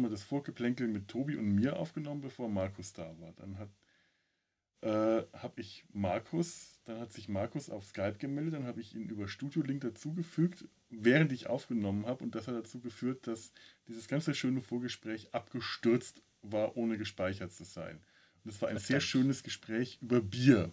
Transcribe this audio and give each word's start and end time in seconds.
schon 0.00 0.02
mal 0.02 0.10
das 0.10 0.22
Vorgeplänkel 0.22 0.88
mit 0.88 1.08
Tobi 1.08 1.36
und 1.36 1.54
mir 1.54 1.76
aufgenommen, 1.76 2.22
bevor 2.22 2.48
Markus 2.48 2.92
da 2.92 3.14
war. 3.20 3.32
Dann 3.36 3.58
hat 3.58 3.68
äh, 4.82 5.26
habe 5.34 5.60
ich 5.60 5.84
Markus, 5.92 6.80
dann 6.86 7.00
hat 7.00 7.12
sich 7.12 7.28
Markus 7.28 7.68
auf 7.68 7.84
Skype 7.84 8.16
gemeldet, 8.18 8.54
dann 8.54 8.64
habe 8.64 8.80
ich 8.80 8.94
ihn 8.94 9.10
über 9.10 9.28
Studio 9.28 9.60
Link 9.60 9.82
dazugefügt, 9.82 10.64
während 10.88 11.32
ich 11.32 11.48
aufgenommen 11.48 12.06
habe 12.06 12.24
und 12.24 12.34
das 12.34 12.48
hat 12.48 12.54
dazu 12.54 12.80
geführt, 12.80 13.26
dass 13.26 13.52
dieses 13.88 14.08
ganze 14.08 14.32
schöne 14.32 14.62
Vorgespräch 14.62 15.34
abgestürzt 15.34 16.22
war, 16.40 16.78
ohne 16.78 16.96
gespeichert 16.96 17.52
zu 17.52 17.64
sein. 17.64 18.00
Und 18.42 18.52
es 18.52 18.62
war 18.62 18.70
ein 18.70 18.78
Verdammt. 18.78 18.86
sehr 18.86 19.00
schönes 19.00 19.42
Gespräch 19.42 19.98
über 20.00 20.22
Bier. 20.22 20.72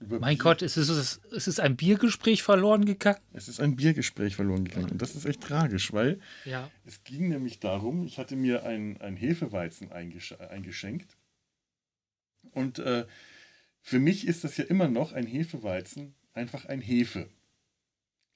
Über 0.00 0.18
Mein 0.18 0.36
Bier. 0.36 0.44
Gott, 0.44 0.62
es 0.62 0.76
ist, 0.78 0.88
es 0.88 1.46
ist 1.46 1.60
ein 1.60 1.76
Biergespräch 1.76 2.42
verloren 2.42 2.84
gegangen. 2.86 3.20
Es 3.34 3.48
ist 3.48 3.60
ein 3.60 3.76
Biergespräch 3.76 4.34
verloren 4.34 4.64
gegangen. 4.64 4.90
Und 4.90 5.02
das 5.02 5.14
ist 5.14 5.26
echt 5.26 5.42
tragisch, 5.42 5.92
weil 5.92 6.18
Ja. 6.46 6.70
es 6.86 7.04
ging 7.04 7.28
nämlich 7.28 7.60
darum, 7.60 8.06
ich 8.06 8.18
hatte 8.18 8.34
mir 8.34 8.64
ein, 8.64 8.98
ein 9.00 9.16
Hefeweizen 9.16 9.92
eingesch 9.92 10.32
eingeschenkt. 10.40 11.16
Und 12.52 12.78
äh, 12.78 13.06
für 13.82 13.98
mich 13.98 14.26
ist 14.26 14.42
das 14.44 14.56
ja 14.56 14.64
immer 14.64 14.88
noch 14.88 15.12
ein 15.12 15.26
Hefeweizen, 15.26 16.14
einfach 16.32 16.64
ein 16.64 16.80
Hefe. 16.80 17.28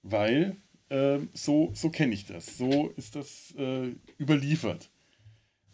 Weil 0.03 0.57
äh, 0.91 1.20
so, 1.33 1.73
so 1.75 1.89
kenne 1.89 2.12
ich 2.12 2.27
das. 2.27 2.59
So 2.59 2.91
ist 2.97 3.17
das 3.17 3.55
äh, 3.57 3.95
überliefert. 4.19 4.91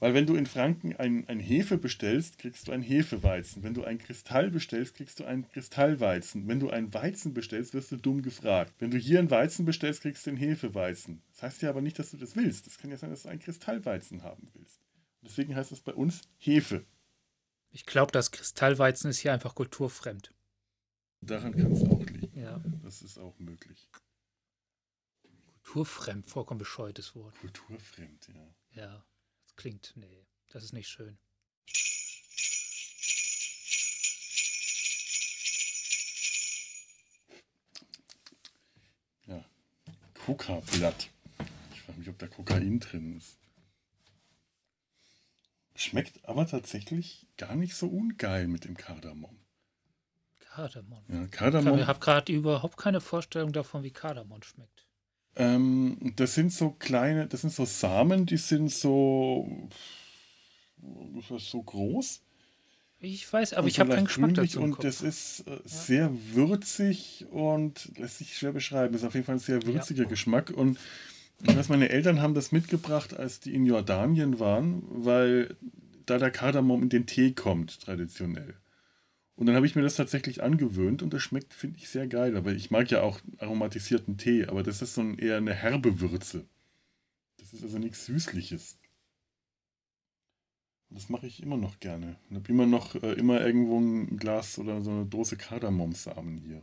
Weil 0.00 0.14
wenn 0.14 0.26
du 0.26 0.34
in 0.34 0.46
Franken 0.46 0.96
ein, 0.96 1.28
ein 1.28 1.40
Hefe 1.40 1.76
bestellst, 1.76 2.38
kriegst 2.38 2.66
du 2.66 2.72
ein 2.72 2.80
Hefeweizen. 2.80 3.62
Wenn 3.62 3.74
du 3.74 3.84
ein 3.84 3.98
Kristall 3.98 4.50
bestellst, 4.50 4.94
kriegst 4.94 5.20
du 5.20 5.24
ein 5.24 5.46
Kristallweizen. 5.50 6.48
Wenn 6.48 6.58
du 6.58 6.70
ein 6.70 6.92
Weizen 6.94 7.34
bestellst, 7.34 7.74
wirst 7.74 7.92
du 7.92 7.96
dumm 7.96 8.22
gefragt. 8.22 8.72
Wenn 8.78 8.90
du 8.90 8.96
hier 8.96 9.18
ein 9.18 9.30
Weizen 9.30 9.66
bestellst, 9.66 10.00
kriegst 10.00 10.24
du 10.24 10.30
einen 10.30 10.38
Hefeweizen. 10.38 11.22
Das 11.32 11.42
heißt 11.42 11.62
ja 11.62 11.68
aber 11.68 11.82
nicht, 11.82 11.98
dass 11.98 12.10
du 12.10 12.16
das 12.16 12.34
willst. 12.34 12.66
Das 12.66 12.78
kann 12.78 12.90
ja 12.90 12.96
sein, 12.96 13.10
dass 13.10 13.24
du 13.24 13.28
einen 13.28 13.40
Kristallweizen 13.40 14.22
haben 14.22 14.48
willst. 14.54 14.80
Deswegen 15.22 15.54
heißt 15.54 15.70
es 15.70 15.82
bei 15.82 15.92
uns 15.92 16.22
Hefe. 16.38 16.86
Ich 17.70 17.84
glaube, 17.84 18.10
das 18.10 18.30
Kristallweizen 18.30 19.10
ist 19.10 19.18
hier 19.18 19.34
einfach 19.34 19.54
kulturfremd. 19.54 20.32
Daran 21.20 21.54
kann 21.54 21.72
es 21.72 21.82
auch 21.82 22.04
liegen. 22.06 22.40
Ja. 22.40 22.62
Das 22.82 23.02
ist 23.02 23.18
auch 23.18 23.38
möglich. 23.38 23.90
Kulturfremd, 25.62 26.26
vollkommen 26.26 26.58
bescheuertes 26.58 27.14
Wort. 27.14 27.38
Kulturfremd, 27.38 28.28
ja. 28.28 28.82
Ja. 28.82 29.04
Klingt, 29.60 29.92
nee, 29.94 30.26
das 30.48 30.64
ist 30.64 30.72
nicht 30.72 30.88
schön. 30.88 31.18
Ja. 39.26 39.44
Coca-Blatt. 40.24 41.10
Ich 41.74 41.82
frage 41.82 41.98
mich, 41.98 42.08
ob 42.08 42.18
da 42.18 42.26
Kokain 42.26 42.80
drin 42.80 43.18
ist. 43.18 43.36
Schmeckt 45.76 46.24
aber 46.24 46.46
tatsächlich 46.46 47.26
gar 47.36 47.54
nicht 47.54 47.74
so 47.74 47.86
ungeil 47.86 48.48
mit 48.48 48.64
dem 48.64 48.78
Kardamom. 48.78 49.44
Kardamom. 50.38 51.04
Ja, 51.08 51.24
Ich 51.24 51.30
Kardamom, 51.32 51.86
habe 51.86 52.00
gerade 52.00 52.32
überhaupt 52.32 52.78
keine 52.78 53.02
Vorstellung 53.02 53.52
davon, 53.52 53.82
wie 53.82 53.90
Kardamom 53.90 54.42
schmeckt. 54.42 54.89
Ähm, 55.36 56.12
das 56.16 56.34
sind 56.34 56.52
so 56.52 56.70
kleine, 56.70 57.26
das 57.26 57.42
sind 57.42 57.52
so 57.52 57.64
Samen, 57.64 58.26
die 58.26 58.36
sind 58.36 58.70
so, 58.70 59.68
so 61.38 61.62
groß. 61.62 62.20
Ich 63.02 63.32
weiß, 63.32 63.54
aber 63.54 63.66
ich 63.66 63.80
habe 63.80 63.94
keinen 63.94 64.04
Geschmack 64.04 64.34
dazu. 64.34 64.60
Und 64.60 64.84
das 64.84 65.00
ist 65.00 65.40
äh, 65.46 65.58
sehr 65.64 66.10
würzig 66.34 67.26
und 67.30 67.90
lässt 67.96 68.18
sich 68.18 68.36
schwer 68.36 68.52
beschreiben. 68.52 68.94
Ist 68.94 69.04
auf 69.04 69.14
jeden 69.14 69.24
Fall 69.24 69.36
ein 69.36 69.40
sehr 69.40 69.64
würziger 69.64 70.04
Geschmack. 70.04 70.50
Und 70.50 70.78
ich 71.42 71.56
weiß, 71.56 71.70
meine 71.70 71.88
Eltern 71.88 72.20
haben 72.20 72.34
das 72.34 72.52
mitgebracht, 72.52 73.14
als 73.14 73.40
die 73.40 73.54
in 73.54 73.64
Jordanien 73.64 74.38
waren, 74.38 74.82
weil 74.90 75.56
da 76.04 76.18
der 76.18 76.30
Kardamom 76.30 76.82
in 76.82 76.88
den 76.90 77.06
Tee 77.06 77.32
kommt, 77.32 77.80
traditionell. 77.80 78.54
Und 79.40 79.46
dann 79.46 79.56
habe 79.56 79.64
ich 79.64 79.74
mir 79.74 79.80
das 79.80 79.96
tatsächlich 79.96 80.42
angewöhnt 80.42 81.02
und 81.02 81.14
das 81.14 81.22
schmeckt, 81.22 81.54
finde 81.54 81.78
ich, 81.78 81.88
sehr 81.88 82.06
geil. 82.06 82.36
Aber 82.36 82.52
ich 82.52 82.70
mag 82.70 82.90
ja 82.90 83.00
auch 83.00 83.22
aromatisierten 83.38 84.18
Tee, 84.18 84.44
aber 84.44 84.62
das 84.62 84.82
ist 84.82 84.92
so 84.92 85.00
ein, 85.00 85.16
eher 85.16 85.38
eine 85.38 85.54
herbe 85.54 85.98
Würze. 85.98 86.46
Das 87.38 87.54
ist 87.54 87.62
also 87.62 87.78
nichts 87.78 88.04
Süßliches. 88.04 88.78
Das 90.90 91.08
mache 91.08 91.26
ich 91.26 91.42
immer 91.42 91.56
noch 91.56 91.80
gerne. 91.80 92.18
Und 92.28 92.36
habe 92.36 92.48
immer 92.50 92.66
noch 92.66 92.96
äh, 92.96 93.14
immer 93.14 93.40
irgendwo 93.40 93.80
ein 93.80 94.18
Glas 94.18 94.58
oder 94.58 94.82
so 94.82 94.90
eine 94.90 95.06
Dose 95.06 95.38
Kardamomsamen 95.38 96.36
hier. 96.36 96.62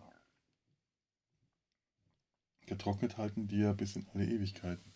Getrocknet 2.68 3.18
halten 3.18 3.48
die 3.48 3.58
ja 3.58 3.74
bis 3.74 3.96
in 3.96 4.08
alle 4.14 4.28
Ewigkeiten. 4.28 4.94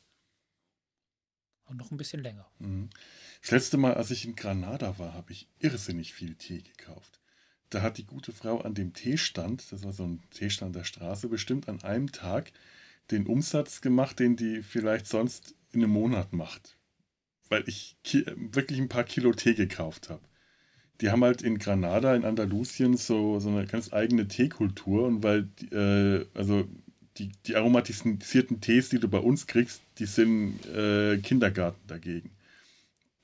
Und 1.65 1.77
noch 1.77 1.89
ein 1.89 1.97
bisschen 1.97 2.21
länger. 2.21 2.47
Mhm. 2.59 2.91
Das 3.41 3.49
letzte 3.49 3.77
Mal, 3.77 3.95
als 3.95 4.11
ich 4.11 4.23
in 4.23 4.35
Granada 4.35 4.99
war, 4.99 5.15
habe 5.15 5.31
ich 5.31 5.47
irrsinnig 5.57 6.13
viel 6.13 6.35
Tee 6.35 6.61
gekauft. 6.61 7.20
Da 7.71 7.81
hat 7.81 7.97
die 7.97 8.05
gute 8.05 8.33
Frau 8.33 8.59
an 8.59 8.73
dem 8.73 8.93
Teestand, 8.93 9.71
das 9.71 9.83
war 9.83 9.93
so 9.93 10.03
ein 10.03 10.21
Teestand 10.29 10.75
der 10.75 10.83
Straße, 10.83 11.29
bestimmt 11.29 11.69
an 11.69 11.81
einem 11.83 12.11
Tag 12.11 12.51
den 13.11 13.25
Umsatz 13.25 13.81
gemacht, 13.81 14.19
den 14.19 14.35
die 14.35 14.61
vielleicht 14.61 15.07
sonst 15.07 15.55
in 15.71 15.81
einem 15.81 15.93
Monat 15.93 16.33
macht. 16.33 16.77
Weil 17.49 17.63
ich 17.67 17.95
wirklich 18.35 18.79
ein 18.79 18.89
paar 18.89 19.05
Kilo 19.05 19.31
Tee 19.31 19.53
gekauft 19.53 20.09
habe. 20.09 20.21
Die 20.99 21.09
haben 21.09 21.23
halt 21.23 21.41
in 21.41 21.59
Granada, 21.59 22.13
in 22.13 22.25
Andalusien, 22.25 22.95
so, 22.95 23.39
so 23.39 23.49
eine 23.49 23.65
ganz 23.65 23.91
eigene 23.91 24.27
Teekultur. 24.27 25.07
Und 25.07 25.23
weil, 25.23 25.43
die, 25.43 25.73
äh, 25.73 26.25
also 26.33 26.67
die, 27.17 27.31
die 27.45 27.55
aromatisierten 27.55 28.61
Tees, 28.61 28.89
die 28.89 28.99
du 28.99 29.07
bei 29.07 29.17
uns 29.17 29.47
kriegst, 29.47 29.81
die 29.97 30.05
sind 30.05 30.65
äh, 30.67 31.17
Kindergarten 31.17 31.87
dagegen. 31.87 32.31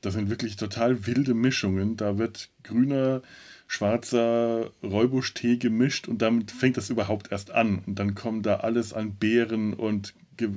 Das 0.02 0.14
sind 0.14 0.30
wirklich 0.30 0.56
total 0.56 1.08
wilde 1.08 1.34
Mischungen. 1.34 1.98
Da 1.98 2.18
wird 2.18 2.50
grüner, 2.64 3.22
schwarzer 3.68 4.72
Räubusch-Tee 4.84 5.58
gemischt 5.58 6.08
und 6.08 6.22
damit 6.22 6.52
fängt 6.52 6.78
das 6.78 6.90
überhaupt 6.90 7.32
erst 7.32 7.52
an. 7.52 7.80
Und 7.86 7.98
dann 7.98 8.16
kommen 8.16 8.44
da 8.44 8.58
alles 8.58 8.94
an 8.94 9.16
Beeren 9.16 9.74
und, 9.74 10.14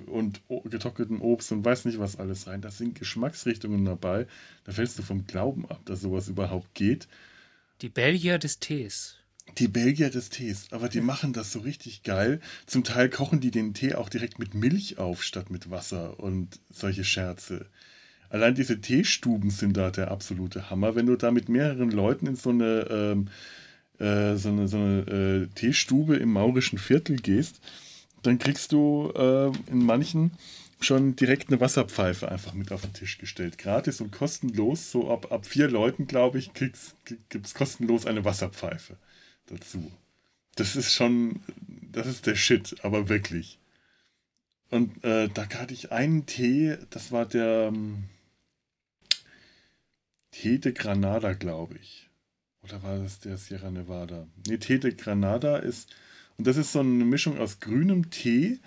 und 0.07 0.43
getrockneten 0.71 1.21
Obst 1.21 1.53
und 1.53 1.65
weiß 1.65 1.87
nicht 1.87 1.99
was 1.99 2.19
alles 2.19 2.47
rein. 2.47 2.61
Da 2.61 2.71
sind 2.71 2.99
Geschmacksrichtungen 2.99 3.85
dabei. 3.85 4.27
Da 4.65 4.73
fällst 4.73 4.99
du 4.99 5.03
vom 5.03 5.27
Glauben 5.27 5.67
ab, 5.67 5.81
dass 5.87 6.03
sowas 6.03 6.29
überhaupt 6.29 6.75
geht. 6.75 7.09
Die 7.81 7.89
Belgier 7.89 8.39
des 8.39 8.59
Tees. 8.59 9.17
Die 9.59 9.69
Belgier 9.69 10.11
des 10.11 10.29
Tees, 10.29 10.67
aber 10.71 10.89
die 10.89 11.01
machen 11.01 11.33
das 11.33 11.51
so 11.51 11.61
richtig 11.61 12.03
geil. 12.03 12.41
Zum 12.67 12.85
Teil 12.85 13.09
kochen 13.09 13.41
die 13.41 13.51
den 13.51 13.75
Tee 13.75 13.95
auch 13.95 14.09
direkt 14.09 14.39
mit 14.39 14.55
Milch 14.55 14.99
auf, 14.99 15.25
statt 15.25 15.51
mit 15.51 15.71
Wasser 15.71 16.21
und 16.21 16.61
solche 16.71 17.05
Scherze. 17.05 17.67
Allein 18.31 18.55
diese 18.55 18.81
Teestuben 18.81 19.51
sind 19.51 19.77
da 19.77 19.91
der 19.91 20.11
absolute 20.11 20.71
Hammer. 20.71 20.95
Wenn 20.95 21.07
du 21.07 21.17
da 21.17 21.31
mit 21.33 21.49
mehreren 21.49 21.91
Leuten 21.91 22.27
in 22.27 22.37
so 22.37 22.51
eine, 22.51 22.87
ähm, 22.89 23.29
äh, 23.99 24.37
so 24.37 24.49
eine, 24.49 24.69
so 24.69 24.77
eine 24.77 25.01
äh, 25.01 25.47
Teestube 25.55 26.17
im 26.17 26.33
maurischen 26.33 26.79
Viertel 26.79 27.17
gehst, 27.17 27.61
dann 28.23 28.39
kriegst 28.39 28.73
du 28.73 29.13
äh, 29.17 29.51
in 29.71 29.85
manchen 29.85 30.31
schon 30.81 31.17
direkt 31.17 31.49
eine 31.49 31.61
Wasserpfeife 31.61 32.31
einfach 32.31 32.55
mit 32.55 32.73
auf 32.73 32.83
den 32.83 32.93
Tisch 32.93 33.19
gestellt. 33.19 33.59
Gratis 33.59 34.01
und 34.01 34.13
kostenlos. 34.13 34.91
So 34.91 35.11
ab, 35.11 35.31
ab 35.33 35.45
vier 35.45 35.69
Leuten, 35.69 36.07
glaube 36.07 36.39
ich, 36.39 36.55
gibt 36.55 36.77
es 36.77 37.55
kostenlos 37.55 38.07
eine 38.07 38.25
Wasserpfeife 38.25 38.97
dazu. 39.47 39.91
Das 40.55 40.77
ist 40.77 40.93
schon, 40.93 41.41
das 41.93 42.07
ist 42.07 42.27
der 42.27 42.37
Shit, 42.37 42.77
aber 42.83 43.09
wirklich. 43.09 43.59
Und 44.71 45.03
äh, 45.05 45.29
da 45.29 45.49
hatte 45.49 45.75
ich 45.75 45.91
einen 45.91 46.27
Tee, 46.27 46.79
das 46.91 47.11
war 47.11 47.27
der 47.27 47.73
de 50.33 50.73
Granada, 50.73 51.33
glaube 51.33 51.77
ich. 51.81 52.09
Oder 52.63 52.83
war 52.83 52.99
das 52.99 53.21
der 53.21 53.37
Sierra 53.37 53.71
Nevada? 53.71 54.27
Nee, 54.47 54.59
Tee 54.59 54.79
de 54.79 54.95
Granada 54.95 55.57
ist, 55.57 55.95
und 56.37 56.47
das 56.47 56.57
ist 56.57 56.73
so 56.73 56.81
eine 56.81 57.05
Mischung 57.05 57.39
aus 57.39 57.61
grünem 57.61 58.11
Tee, 58.11 58.61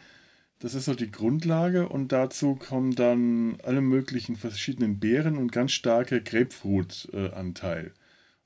das 0.60 0.76
ist 0.76 0.86
so 0.86 0.94
die 0.94 1.12
Grundlage 1.12 1.90
und 1.90 2.14
dazu 2.14 2.56
kommen 2.56 2.96
dann 2.96 3.58
alle 3.64 3.82
möglichen 3.82 4.38
verschiedenen 4.38 4.98
Beeren 4.98 5.38
und 5.38 5.52
ganz 5.52 5.74
starke 5.74 6.24
Grapefruit-Anteil. 6.24 7.92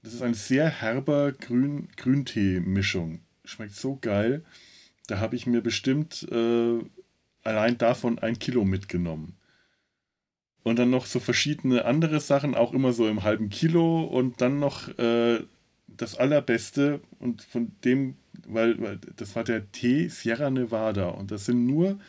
Das 0.02 0.14
ist 0.14 0.24
ein 0.24 0.34
sehr 0.34 0.68
herber 0.68 1.32
Grün 1.32 1.90
Grüntee-Mischung. 1.96 3.20
Schmeckt 3.46 3.76
so 3.76 3.98
geil. 4.02 4.44
Da 5.08 5.20
habe 5.20 5.36
ich 5.36 5.46
mir 5.46 5.62
bestimmt 5.62 6.28
äh, 6.32 6.80
allein 7.44 7.78
davon 7.78 8.18
ein 8.20 8.40
Kilo 8.40 8.66
mitgenommen. 8.66 9.37
Und 10.68 10.78
dann 10.80 10.90
noch 10.90 11.06
so 11.06 11.20
verschiedene 11.20 11.86
andere 11.86 12.20
Sachen, 12.20 12.56
auch 12.56 12.74
immer 12.74 12.92
so 12.94 13.08
im 13.08 13.24
halben 13.24 13.50
Kilo. 13.50 14.04
Und 14.04 14.42
dann 14.42 14.60
noch 14.60 14.90
äh, 14.98 15.40
das 15.88 16.16
Allerbeste 16.18 17.00
und 17.20 17.42
von 17.42 17.72
dem, 17.84 18.16
weil, 18.46 18.80
weil 18.82 19.00
das 19.16 19.36
war 19.36 19.44
der 19.44 19.72
Tee 19.72 20.10
Sierra 20.10 20.50
Nevada. 20.50 21.08
Und 21.10 21.32
das 21.32 21.46
sind 21.46 21.66
nur 21.66 22.00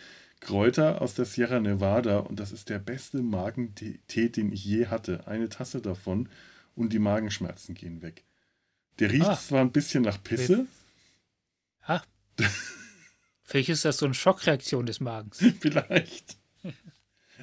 Kräuter 0.41 1.01
aus 1.03 1.15
der 1.15 1.25
Sierra 1.25 1.59
Nevada 1.61 2.19
und 2.19 2.39
das 2.41 2.53
ist 2.53 2.69
der 2.69 2.79
beste 2.79 3.19
Magentee, 3.23 4.29
den 4.29 4.53
ich 4.53 4.65
je 4.65 4.87
hatte. 4.87 5.27
Eine 5.27 5.49
Tasse 5.49 5.81
davon 5.81 6.29
und 6.77 6.93
die 6.93 6.99
Magenschmerzen 7.01 7.75
gehen 7.75 8.03
weg. 8.03 8.25
Der 8.99 9.11
riecht 9.13 9.27
Ah. 9.27 9.37
zwar 9.39 9.61
ein 9.63 9.73
bisschen 9.73 10.03
nach 10.05 10.23
Pisse, 10.23 10.67
Ah. 11.83 12.03
Vielleicht 13.45 13.71
ist 13.71 13.85
das 13.85 13.97
so 13.97 14.05
eine 14.05 14.15
Schockreaktion 14.15 14.85
des 14.87 15.01
Magens. 15.01 15.39
vielleicht. 15.61 16.37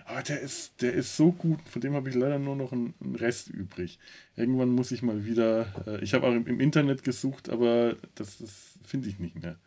Aber 0.05 0.21
der 0.21 0.39
ist, 0.39 0.81
der 0.81 0.93
ist 0.93 1.17
so 1.17 1.31
gut, 1.31 1.67
von 1.67 1.81
dem 1.81 1.95
habe 1.95 2.09
ich 2.09 2.15
leider 2.15 2.37
nur 2.37 2.55
noch 2.55 2.71
einen, 2.71 2.93
einen 3.01 3.15
Rest 3.15 3.49
übrig. 3.49 3.97
Irgendwann 4.35 4.69
muss 4.69 4.91
ich 4.91 5.01
mal 5.01 5.25
wieder, 5.25 5.87
äh, 5.87 6.03
ich 6.03 6.13
habe 6.13 6.27
auch 6.27 6.33
im, 6.33 6.45
im 6.45 6.59
Internet 6.59 7.03
gesucht, 7.03 7.49
aber 7.49 7.97
das, 8.13 8.37
das 8.37 8.77
finde 8.83 9.09
ich 9.09 9.17
nicht 9.17 9.41
mehr. 9.41 9.57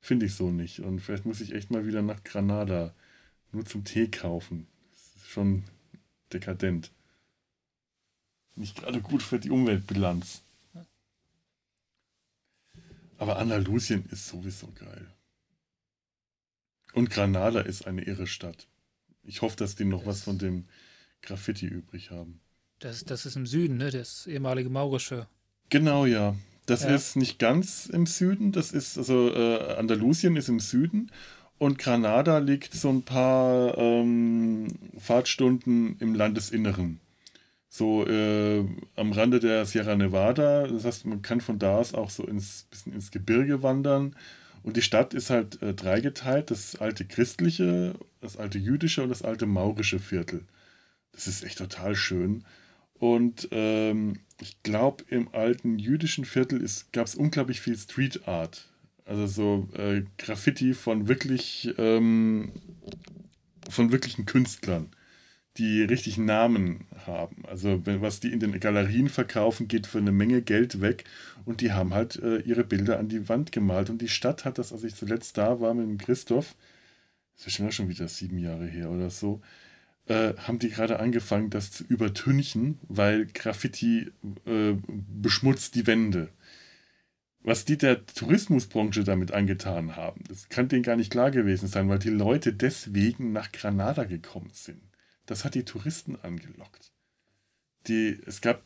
Finde 0.00 0.26
ich 0.26 0.34
so 0.34 0.50
nicht. 0.52 0.78
Und 0.78 1.00
vielleicht 1.00 1.26
muss 1.26 1.40
ich 1.40 1.52
echt 1.52 1.72
mal 1.72 1.86
wieder 1.86 2.02
nach 2.02 2.22
Granada 2.22 2.94
nur 3.50 3.66
zum 3.66 3.84
Tee 3.84 4.08
kaufen. 4.08 4.68
Das 4.92 5.24
ist 5.24 5.28
schon 5.28 5.64
dekadent. 6.32 6.92
Nicht 8.54 8.76
gerade 8.76 9.00
gut 9.00 9.24
für 9.24 9.40
die 9.40 9.50
Umweltbilanz. 9.50 10.42
Aber 13.18 13.38
Andalusien 13.38 14.06
ist 14.10 14.28
sowieso 14.28 14.68
geil. 14.78 15.12
Und 16.92 17.10
Granada 17.10 17.60
ist 17.60 17.88
eine 17.88 18.02
irre 18.02 18.28
Stadt. 18.28 18.68
Ich 19.22 19.42
hoffe, 19.42 19.56
dass 19.56 19.74
die 19.76 19.84
noch 19.84 20.06
was 20.06 20.22
von 20.22 20.38
dem 20.38 20.64
Graffiti 21.22 21.66
übrig 21.66 22.10
haben. 22.10 22.40
Das, 22.78 23.04
das 23.04 23.26
ist 23.26 23.36
im 23.36 23.46
Süden, 23.46 23.76
ne? 23.76 23.90
Das 23.90 24.26
ehemalige 24.26 24.70
maurische. 24.70 25.26
Genau, 25.68 26.06
ja. 26.06 26.34
Das 26.66 26.82
Ja. 26.84 26.94
ist 26.94 27.16
nicht 27.16 27.38
ganz 27.38 27.86
im 27.86 28.06
Süden. 28.06 28.52
Das 28.52 28.72
ist, 28.72 28.96
also 28.96 29.30
äh, 29.34 29.74
Andalusien 29.76 30.36
ist 30.36 30.48
im 30.48 30.60
Süden 30.60 31.10
und 31.58 31.78
Granada 31.78 32.38
liegt 32.38 32.72
so 32.74 32.88
ein 32.88 33.02
paar 33.02 33.76
ähm, 33.76 34.68
Fahrtstunden 34.98 35.96
im 35.98 36.14
Landesinneren. 36.14 37.00
So 37.68 38.06
äh, 38.06 38.64
am 38.96 39.12
Rande 39.12 39.40
der 39.40 39.66
Sierra 39.66 39.94
Nevada. 39.94 40.66
Das 40.66 40.84
heißt, 40.84 41.06
man 41.06 41.22
kann 41.22 41.40
von 41.40 41.58
da 41.58 41.76
aus 41.76 41.92
auch 41.94 42.10
so 42.10 42.24
ins, 42.26 42.66
bisschen 42.70 42.92
ins 42.94 43.10
Gebirge 43.10 43.62
wandern. 43.62 44.16
Und 44.62 44.76
die 44.76 44.82
Stadt 44.82 45.14
ist 45.14 45.30
halt 45.30 45.62
äh, 45.62 45.74
dreigeteilt: 45.74 46.50
das 46.50 46.76
alte 46.76 47.04
christliche, 47.04 47.94
das 48.20 48.36
alte 48.36 48.58
jüdische 48.58 49.02
und 49.02 49.08
das 49.08 49.22
alte 49.22 49.46
maurische 49.46 49.98
Viertel. 49.98 50.44
Das 51.12 51.26
ist 51.26 51.44
echt 51.44 51.58
total 51.58 51.94
schön. 51.94 52.44
Und 52.94 53.48
ähm, 53.50 54.20
ich 54.40 54.62
glaube, 54.62 55.04
im 55.08 55.28
alten 55.34 55.78
jüdischen 55.78 56.24
Viertel 56.24 56.64
gab 56.92 57.06
es 57.06 57.14
unglaublich 57.14 57.60
viel 57.60 57.76
Street 57.76 58.28
Art. 58.28 58.68
Also 59.06 59.26
so 59.26 59.68
äh, 59.76 60.02
Graffiti 60.18 60.74
von 60.74 61.08
wirklich 61.08 61.74
ähm, 61.78 62.52
von 63.68 63.90
wirklichen 63.92 64.26
Künstlern, 64.26 64.90
die 65.58 65.82
richtig 65.82 66.16
Namen 66.18 66.86
haben. 67.06 67.44
Also 67.46 67.82
was 67.84 68.20
die 68.20 68.32
in 68.32 68.40
den 68.40 68.58
Galerien 68.60 69.08
verkaufen, 69.08 69.68
geht 69.68 69.86
für 69.86 69.98
eine 69.98 70.12
Menge 70.12 70.42
Geld 70.42 70.80
weg 70.80 71.04
und 71.44 71.60
die 71.60 71.72
haben 71.72 71.92
halt 71.94 72.16
äh, 72.22 72.38
ihre 72.40 72.64
Bilder 72.64 72.98
an 72.98 73.08
die 73.08 73.28
Wand 73.28 73.52
gemalt. 73.52 73.90
Und 73.90 74.00
die 74.00 74.08
Stadt 74.08 74.44
hat 74.44 74.58
das, 74.58 74.72
als 74.72 74.84
ich 74.84 74.94
zuletzt 74.94 75.36
da 75.38 75.60
war 75.60 75.74
mit 75.74 75.86
dem 75.86 75.98
Christoph, 75.98 76.54
das 77.36 77.48
ist 77.48 77.54
schon- 77.54 77.72
schon 77.72 77.88
wieder 77.88 78.08
sieben 78.08 78.38
Jahre 78.38 78.66
her 78.66 78.90
oder 78.90 79.10
so, 79.10 79.40
äh, 80.06 80.34
haben 80.38 80.58
die 80.58 80.70
gerade 80.70 81.00
angefangen, 81.00 81.50
das 81.50 81.70
zu 81.72 81.84
übertünchen, 81.84 82.78
weil 82.88 83.26
Graffiti 83.26 84.10
äh, 84.46 84.74
beschmutzt 85.20 85.74
die 85.74 85.86
Wände. 85.86 86.30
Was 87.42 87.64
die 87.64 87.78
der 87.78 88.04
Tourismusbranche 88.06 89.02
damit 89.04 89.32
angetan 89.32 89.96
haben, 89.96 90.22
das 90.28 90.48
kann 90.50 90.68
denen 90.68 90.82
gar 90.82 90.96
nicht 90.96 91.10
klar 91.10 91.30
gewesen 91.30 91.68
sein, 91.68 91.88
weil 91.88 91.98
die 91.98 92.10
Leute 92.10 92.52
deswegen 92.52 93.32
nach 93.32 93.50
Granada 93.52 94.04
gekommen 94.04 94.50
sind. 94.52 94.80
Das 95.30 95.44
hat 95.44 95.54
die 95.54 95.64
Touristen 95.64 96.16
angelockt. 96.16 96.90
Die, 97.86 98.20
es 98.26 98.40
gab 98.40 98.64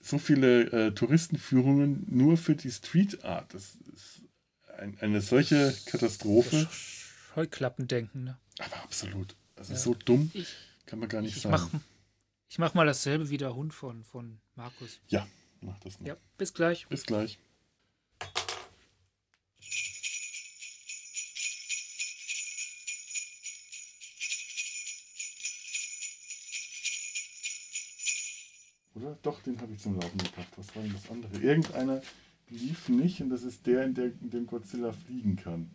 so 0.00 0.16
viele 0.16 0.62
äh, 0.86 0.92
Touristenführungen 0.92 2.06
nur 2.08 2.38
für 2.38 2.56
die 2.56 2.70
Street 2.70 3.22
Art. 3.22 3.52
Das 3.52 3.74
ist 3.94 4.22
ein, 4.78 4.98
eine 5.00 5.20
solche 5.20 5.76
Katastrophe. 5.84 6.66
Scheuklappendenken, 7.34 8.24
ne? 8.24 8.38
Aber 8.60 8.82
absolut. 8.82 9.36
Das 9.56 9.68
Ja. 9.68 9.74
ist 9.74 9.82
so 9.82 9.92
dumm, 9.92 10.30
Ich, 10.32 10.56
kann 10.86 11.00
man 11.00 11.10
gar 11.10 11.20
nicht 11.20 11.36
ich, 11.36 11.42
sagen. 11.42 11.52
mach, 11.70 11.80
ich 12.48 12.58
mach 12.58 12.72
mal 12.72 12.86
dasselbe 12.86 13.28
wie 13.28 13.36
der 13.36 13.54
Hund 13.54 13.74
von, 13.74 14.02
von 14.02 14.40
Markus. 14.54 15.00
Ja, 15.08 15.28
mach 15.60 15.78
das 15.80 16.00
mal. 16.00 16.06
Ja, 16.08 16.16
bis 16.38 16.54
gleich. 16.54 16.86
Bis 16.88 17.04
gleich. 17.04 17.38
Oder? 28.96 29.18
Doch, 29.22 29.40
den 29.42 29.60
habe 29.60 29.72
ich 29.72 29.78
zum 29.78 29.94
Laufen 29.94 30.18
gebracht. 30.18 30.48
Was 30.56 30.74
war 30.74 30.82
denn 30.82 30.92
das 30.92 31.10
andere? 31.10 31.36
Irgendeiner 31.42 32.00
lief 32.48 32.88
nicht 32.88 33.20
und 33.20 33.30
das 33.30 33.42
ist 33.42 33.66
der, 33.66 33.84
in, 33.84 33.94
der, 33.94 34.06
in 34.06 34.30
dem 34.30 34.46
Godzilla 34.46 34.92
fliegen 34.92 35.36
kann. 35.36 35.70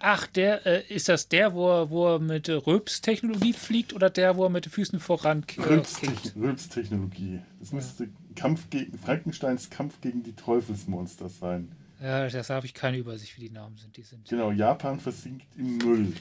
Ach, 0.00 0.26
der, 0.28 0.64
äh, 0.64 0.94
ist 0.94 1.08
das 1.08 1.28
der, 1.28 1.54
wo 1.54 1.68
er, 1.68 1.90
wo 1.90 2.14
er 2.14 2.18
mit 2.20 2.48
Röps-Technologie 2.48 3.52
fliegt 3.52 3.92
oder 3.92 4.10
der, 4.10 4.36
wo 4.36 4.44
er 4.44 4.50
mit 4.50 4.64
den 4.64 4.70
Füßen 4.70 5.00
voran 5.00 5.44
äh, 5.56 5.60
Rülpstechnologie. 5.60 7.40
Das 7.58 7.72
müsste 7.72 8.08
Kampf 8.36 8.70
gegen 8.70 8.96
Frankensteins 8.96 9.70
Kampf 9.70 10.00
gegen 10.00 10.22
die 10.22 10.34
Teufelsmonster 10.34 11.28
sein. 11.28 11.72
Ja, 12.00 12.28
das 12.28 12.48
habe 12.48 12.66
ich 12.66 12.74
keine 12.74 12.96
Übersicht, 12.96 13.36
wie 13.36 13.48
die 13.48 13.50
Namen 13.50 13.76
sind. 13.76 13.96
Die 13.96 14.02
sind. 14.02 14.28
Genau, 14.28 14.52
Japan 14.52 15.00
versinkt 15.00 15.46
im 15.56 15.78
Müll. 15.78 16.12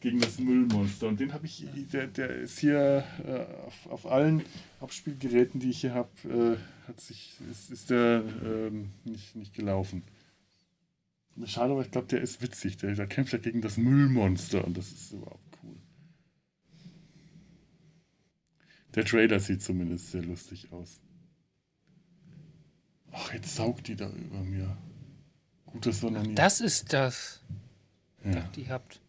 Gegen 0.00 0.20
das 0.20 0.38
Müllmonster. 0.38 1.08
Und 1.08 1.20
den 1.20 1.32
habe 1.32 1.46
ich, 1.46 1.66
der, 1.92 2.06
der 2.06 2.30
ist 2.30 2.58
hier 2.58 3.04
äh, 3.26 3.66
auf, 3.66 3.86
auf 3.86 4.06
allen 4.06 4.42
Abspielgeräten, 4.80 5.60
die 5.60 5.70
ich 5.70 5.82
hier 5.82 5.94
habe, 5.94 6.08
äh, 6.24 6.88
hat 6.88 7.00
sich, 7.00 7.34
ist, 7.50 7.70
ist 7.70 7.90
der 7.90 8.24
ähm, 8.44 8.90
nicht, 9.04 9.36
nicht 9.36 9.54
gelaufen. 9.54 10.02
Schade, 11.44 11.72
aber 11.72 11.82
ich 11.82 11.90
glaube, 11.90 12.08
der 12.08 12.20
ist 12.20 12.42
witzig. 12.42 12.76
Der, 12.78 12.94
der 12.94 13.06
kämpft 13.06 13.32
ja 13.32 13.38
gegen 13.38 13.60
das 13.60 13.76
Müllmonster 13.76 14.64
und 14.64 14.76
das 14.76 14.90
ist 14.90 15.12
überhaupt 15.12 15.58
cool. 15.62 15.76
Der 18.94 19.04
Trailer 19.04 19.40
sieht 19.40 19.62
zumindest 19.62 20.10
sehr 20.10 20.22
lustig 20.22 20.72
aus. 20.72 21.00
Ach, 23.12 23.32
jetzt 23.32 23.54
saugt 23.54 23.88
die 23.88 23.96
da 23.96 24.08
über 24.10 24.42
mir. 24.42 24.76
Gut, 25.66 25.86
dass 25.86 26.02
wir 26.02 26.10
noch 26.10 26.22
nie. 26.22 26.34
Das 26.34 26.60
ist 26.60 26.92
das. 26.92 27.42
ja. 28.24 28.42
Die 28.56 28.68
habt 28.68 29.00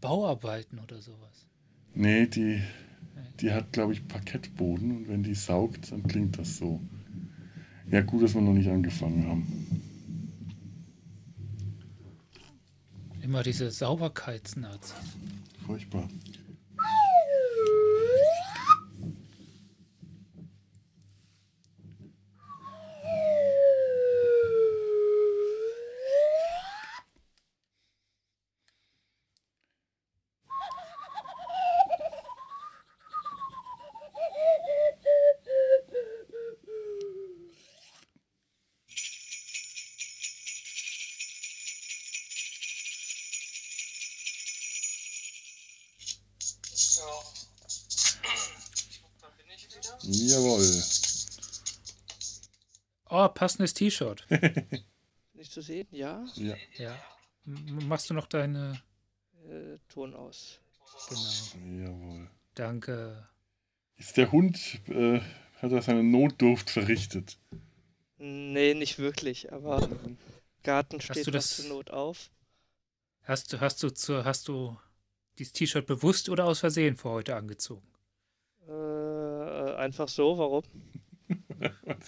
Bauarbeiten 0.00 0.78
oder 0.78 1.00
sowas. 1.00 1.46
Nee, 1.94 2.26
die, 2.26 2.62
die 3.40 3.52
hat, 3.52 3.72
glaube 3.72 3.92
ich, 3.92 4.06
Parkettboden 4.06 4.96
und 4.96 5.08
wenn 5.08 5.22
die 5.22 5.34
saugt, 5.34 5.90
dann 5.92 6.02
klingt 6.04 6.38
das 6.38 6.56
so. 6.58 6.80
Ja, 7.90 8.02
gut, 8.02 8.22
dass 8.22 8.34
wir 8.34 8.42
noch 8.42 8.52
nicht 8.52 8.68
angefangen 8.68 9.26
haben. 9.26 9.82
Immer 13.22 13.42
diese 13.42 13.70
Sauberkeitsnazis. 13.70 14.94
Furchtbar. 15.66 16.08
Jawohl. 50.30 50.82
Oh, 53.10 53.28
passendes 53.28 53.74
T-Shirt. 53.74 54.26
Nicht 55.32 55.52
zu 55.52 55.62
sehen? 55.62 55.86
Ja. 55.90 56.26
Ja. 56.34 56.56
Ja. 56.76 56.98
Machst 57.44 58.10
du 58.10 58.14
noch 58.14 58.26
deine. 58.26 58.82
Äh, 59.48 59.78
Ton 59.88 60.14
aus. 60.14 60.58
Genau. 61.08 61.84
Jawohl. 61.84 62.30
Danke. 62.54 63.26
Ist 63.96 64.16
der 64.16 64.30
Hund, 64.30 64.80
äh, 64.88 65.20
hat 65.62 65.72
er 65.72 65.80
seine 65.82 66.02
Notdurft 66.04 66.70
verrichtet? 66.70 67.38
Nee, 68.18 68.74
nicht 68.74 68.98
wirklich, 68.98 69.52
aber 69.52 69.88
Garten 70.62 71.00
steht 71.00 71.26
du 71.26 71.30
das- 71.30 71.56
zur 71.56 71.66
Not 71.66 71.90
auf. 71.90 72.30
Hast 73.22 73.52
du, 73.52 73.60
hast 73.60 73.82
du 73.82 73.90
zu, 73.90 74.24
hast 74.24 74.48
du 74.48 74.76
dieses 75.38 75.52
T-Shirt 75.52 75.86
bewusst 75.86 76.28
oder 76.28 76.44
aus 76.46 76.60
Versehen 76.60 76.96
für 76.96 77.10
heute 77.10 77.36
angezogen? 77.36 77.86
Einfach 79.78 80.08
so, 80.08 80.36
warum? 80.38 80.62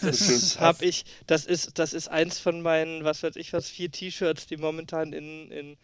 Das 0.00 0.02
ist 0.02 0.18
so 0.20 0.24
schön 0.26 0.40
Das 0.40 0.60
hab 0.60 0.66
passt. 0.78 0.82
ich, 0.82 1.04
das 1.26 1.44
ist, 1.44 1.78
das 1.78 1.92
ist 1.92 2.08
eins 2.08 2.38
von 2.38 2.62
meinen, 2.62 3.04
was 3.04 3.22
weiß 3.22 3.36
ich 3.36 3.52
was, 3.52 3.68
vier 3.68 3.90
T-Shirts, 3.90 4.46
die 4.46 4.56
momentan 4.56 5.12
in, 5.12 5.50
in 5.50 5.76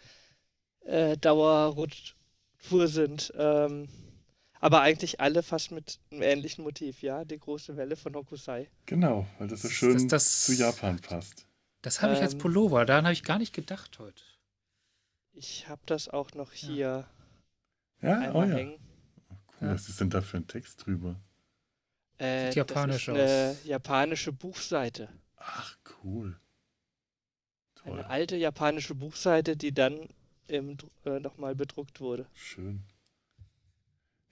äh, 0.84 1.16
Dauerrutschtour 1.18 2.86
sind. 2.88 3.32
Ähm, 3.36 3.88
aber 4.60 4.80
eigentlich 4.80 5.20
alle 5.20 5.42
fast 5.42 5.70
mit 5.72 5.98
einem 6.10 6.22
ähnlichen 6.22 6.64
Motiv, 6.64 7.02
ja? 7.02 7.24
Die 7.24 7.38
große 7.38 7.76
Welle 7.76 7.96
von 7.96 8.14
Hokusai. 8.14 8.70
Genau, 8.86 9.26
weil 9.38 9.48
das 9.48 9.62
so 9.62 9.68
Das- 9.68 9.76
schön 9.76 10.08
das- 10.08 10.44
zu 10.44 10.54
Japan 10.54 10.98
passt. 11.00 11.46
Das 11.82 12.00
habe 12.02 12.14
ich 12.14 12.20
als 12.20 12.32
Ähm. 12.34 12.38
Pullover, 12.38 12.84
daran 12.86 13.04
habe 13.04 13.12
ich 13.12 13.22
gar 13.22 13.38
nicht 13.38 13.52
gedacht 13.52 13.98
heute. 13.98 14.22
Ich 15.34 15.68
habe 15.68 15.82
das 15.86 16.08
auch 16.08 16.32
noch 16.34 16.52
hier 16.52 17.06
Ja, 18.00 18.18
oh 18.32 18.38
einmal 18.38 18.48
ja. 18.50 18.56
hängen. 18.56 18.78
Cool, 19.60 19.68
Ja. 19.68 19.74
was 19.74 19.88
ist 19.88 20.00
denn 20.00 20.10
da 20.10 20.22
für 20.22 20.38
ein 20.38 20.46
Text 20.46 20.86
drüber? 20.86 21.20
Äh, 22.18 22.46
Sieht 22.48 22.56
japanisch 22.56 23.06
das 23.06 23.16
ist 23.16 23.20
eine 23.30 23.56
japanische 23.64 24.32
Buchseite. 24.32 25.08
Ach, 25.36 25.76
cool. 26.02 26.38
Toll, 27.74 27.92
Eine 27.92 28.08
alte 28.08 28.36
japanische 28.36 28.94
Buchseite, 28.94 29.56
die 29.56 29.72
dann 29.72 30.08
im, 30.48 30.76
äh, 31.04 31.20
nochmal 31.20 31.54
bedruckt 31.54 32.00
wurde. 32.00 32.26
schön. 32.34 32.82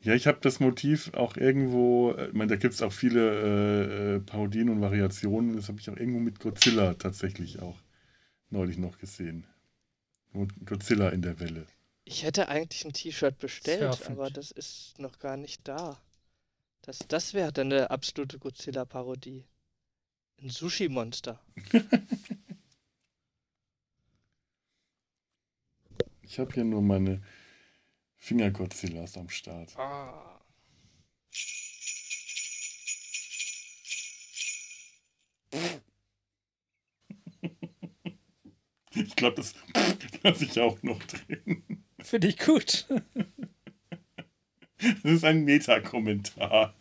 Ja, 0.01 0.13
ich 0.15 0.27
habe 0.27 0.39
das 0.43 0.61
Motiv 0.61 1.15
auch 1.15 1.37
irgendwo, 1.39 2.13
äh, 2.13 2.29
ich 2.29 2.35
meine, 2.35 2.51
da 2.51 2.57
gibt 2.57 2.75
es 2.75 2.83
auch 2.83 2.93
viele 2.93 3.21
äh, 3.21 4.17
äh, 4.17 4.21
Parodien 4.21 4.69
und 4.69 4.83
Variationen. 4.83 5.57
Das 5.57 5.69
habe 5.69 5.81
ich 5.81 5.89
auch 5.89 5.97
irgendwo 5.97 6.21
mit 6.21 6.41
Godzilla 6.41 6.93
tatsächlich 6.95 7.61
auch 7.61 7.79
neulich 8.51 8.77
noch 8.77 8.99
gesehen. 8.99 9.47
Und 10.35 10.67
Godzilla 10.67 11.09
in 11.09 11.23
der 11.23 11.41
Welle. 11.41 11.67
Ich 12.05 12.23
hätte 12.23 12.49
eigentlich 12.49 12.85
ein 12.85 12.93
T-Shirt 12.93 13.39
bestellt, 13.39 13.81
Surfend. 13.95 14.11
aber 14.19 14.29
das 14.31 14.51
ist 14.51 14.99
noch 14.99 15.19
gar 15.19 15.39
nicht 15.39 15.67
da. 15.67 15.99
Das, 16.85 16.99
das 17.09 17.33
wäre 17.33 17.51
dann 17.51 17.73
eine 17.73 17.91
absolute 17.91 18.39
Godzilla-Parodie. 18.39 19.47
Ein 20.43 20.51
Sushi-Monster. 20.51 21.41
Ich 26.27 26.39
habe 26.41 26.53
hier 26.53 26.65
nur 26.65 26.83
meine 26.83 27.23
Finger-Godzillas 28.17 29.17
am 29.19 29.29
Start. 29.29 29.77
Ah. 29.79 30.41
Ich 38.97 39.17
glaube, 39.17 39.37
das 39.37 39.55
lasse 40.23 40.45
ich 40.45 40.59
auch 40.59 40.83
noch 40.83 41.03
drin. 41.05 41.85
Finde 42.01 42.29
ich 42.29 42.39
gut. 42.39 42.87
Das 45.03 45.13
ist 45.13 45.25
ein 45.25 45.45
Meta-Kommentar. 45.45 46.75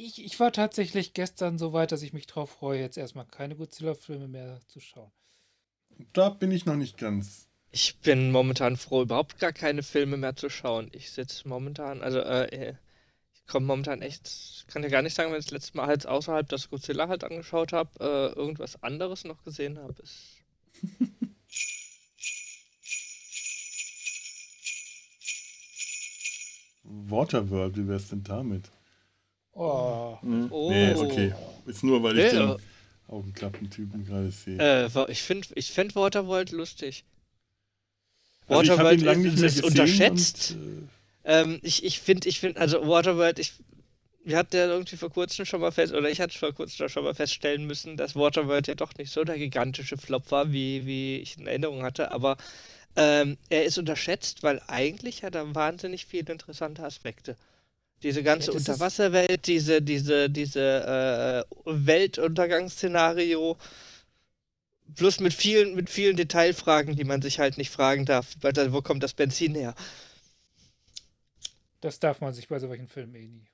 Ich, 0.00 0.24
ich 0.24 0.38
war 0.38 0.52
tatsächlich 0.52 1.12
gestern 1.12 1.58
so 1.58 1.72
weit, 1.72 1.90
dass 1.90 2.02
ich 2.02 2.12
mich 2.12 2.28
drauf 2.28 2.50
freue, 2.50 2.80
jetzt 2.80 2.96
erstmal 2.96 3.26
keine 3.26 3.56
Godzilla-Filme 3.56 4.28
mehr 4.28 4.60
zu 4.68 4.78
schauen. 4.78 5.10
Da 6.12 6.28
bin 6.28 6.52
ich 6.52 6.66
noch 6.66 6.76
nicht 6.76 6.96
ganz. 6.96 7.48
Ich 7.70 7.98
bin 7.98 8.30
momentan 8.30 8.76
froh, 8.76 9.02
überhaupt 9.02 9.38
gar 9.40 9.52
keine 9.52 9.82
Filme 9.82 10.16
mehr 10.16 10.36
zu 10.36 10.48
schauen. 10.48 10.88
Ich 10.92 11.10
sitze 11.10 11.48
momentan, 11.48 12.00
also 12.00 12.20
äh, 12.20 12.74
ich 13.34 13.46
komme 13.46 13.66
momentan 13.66 14.00
echt, 14.00 14.66
kann 14.68 14.84
ja 14.84 14.88
gar 14.88 15.02
nicht 15.02 15.14
sagen, 15.14 15.32
wenn 15.32 15.40
ich 15.40 15.46
das 15.46 15.52
letzte 15.52 15.76
Mal 15.76 15.86
halt 15.86 16.06
außerhalb 16.06 16.48
das 16.48 16.70
Godzilla 16.70 17.08
halt 17.08 17.24
angeschaut 17.24 17.72
habe, 17.72 17.90
äh, 18.00 18.38
irgendwas 18.38 18.82
anderes 18.82 19.24
noch 19.24 19.42
gesehen 19.42 19.78
habe. 19.78 20.00
Ist 20.00 20.44
Waterworld, 26.88 27.76
wie 27.76 27.88
wär's 27.88 28.08
denn 28.08 28.24
damit? 28.24 28.70
Oh. 29.52 30.16
Hm? 30.22 30.46
Oh. 30.50 30.70
Nee, 30.70 30.94
okay. 30.94 31.34
Ist 31.66 31.84
nur, 31.84 32.02
weil 32.02 32.18
ich 32.18 32.32
Nee, 32.32 32.38
den 32.38 32.50
äh, 32.50 32.56
Augenklappentypen 33.08 34.06
gerade 34.06 34.30
sehe. 34.30 34.58
Äh, 34.58 35.10
ich 35.10 35.22
finde 35.22 35.48
ich 35.54 35.72
find 35.72 35.96
Waterworld 35.96 36.52
lustig. 36.52 37.04
also 38.48 38.62
ich 38.62 38.70
Waterworld 38.70 39.00
ihn 39.00 39.06
lange 39.06 39.22
nicht 39.22 39.34
ist, 39.34 39.40
mehr 39.40 39.48
ist 39.48 39.64
unterschätzt. 39.64 40.56
Und, 40.56 40.88
Ähm, 41.24 41.58
ich 41.62 41.84
ich 41.84 42.00
finde, 42.00 42.28
ich 42.28 42.40
finde, 42.40 42.60
also 42.60 42.86
Waterworld, 42.86 43.38
ich, 43.38 43.52
wir 44.24 44.36
hatten 44.38 44.56
ja 44.56 44.66
irgendwie 44.66 44.96
vor 44.96 45.10
kurzem 45.10 45.44
schon 45.44 45.60
mal 45.60 45.72
fest, 45.72 45.92
oder 45.92 46.08
ich 46.10 46.20
hatte 46.20 46.38
vor 46.38 46.52
kurzem 46.52 46.88
schon 46.88 47.04
mal 47.04 47.14
feststellen 47.14 47.66
müssen, 47.66 47.96
dass 47.96 48.14
Waterworld 48.16 48.66
ja 48.68 48.74
doch 48.74 48.94
nicht 48.96 49.12
so 49.12 49.24
der 49.24 49.36
gigantische 49.38 49.98
Flop 49.98 50.30
war, 50.30 50.52
wie, 50.52 50.86
wie 50.86 51.16
ich 51.18 51.36
in 51.38 51.46
Erinnerung 51.46 51.82
hatte, 51.82 52.12
aber 52.12 52.36
ähm, 52.98 53.38
er 53.50 53.64
ist 53.64 53.78
unterschätzt, 53.78 54.42
weil 54.44 54.62
eigentlich 54.68 55.24
hat 55.24 55.36
er 55.36 55.54
wahnsinnig 55.54 56.06
viele 56.06 56.32
interessante 56.32 56.84
Aspekte. 56.84 57.36
Diese 58.02 58.22
ganze 58.22 58.52
Ja, 58.52 58.58
Unterwasserwelt, 58.58 59.46
diese, 59.48 59.82
diese, 59.82 60.30
diese 60.30 61.46
äh, 61.46 61.54
Weltuntergangsszenario, 61.66 63.58
plus 64.94 65.20
mit 65.20 65.32
vielen, 65.34 65.74
mit 65.74 65.88
vielen 65.90 66.16
Detailfragen, 66.16 66.96
die 66.96 67.04
man 67.04 67.22
sich 67.22 67.38
halt 67.38 67.58
nicht 67.58 67.70
fragen 67.70 68.04
darf. 68.04 68.34
Weil, 68.40 68.52
da- 68.52 68.72
Wo 68.72 68.82
kommt 68.82 69.02
das 69.02 69.14
Benzin 69.14 69.54
her? 69.54 69.74
Das 71.80 71.98
darf 71.98 72.20
man 72.20 72.32
sich 72.32 72.46
bei 72.48 72.58
solchen 72.60 72.86
Filmen 72.88 73.14
eh 73.16 73.26
nie. 73.28 73.48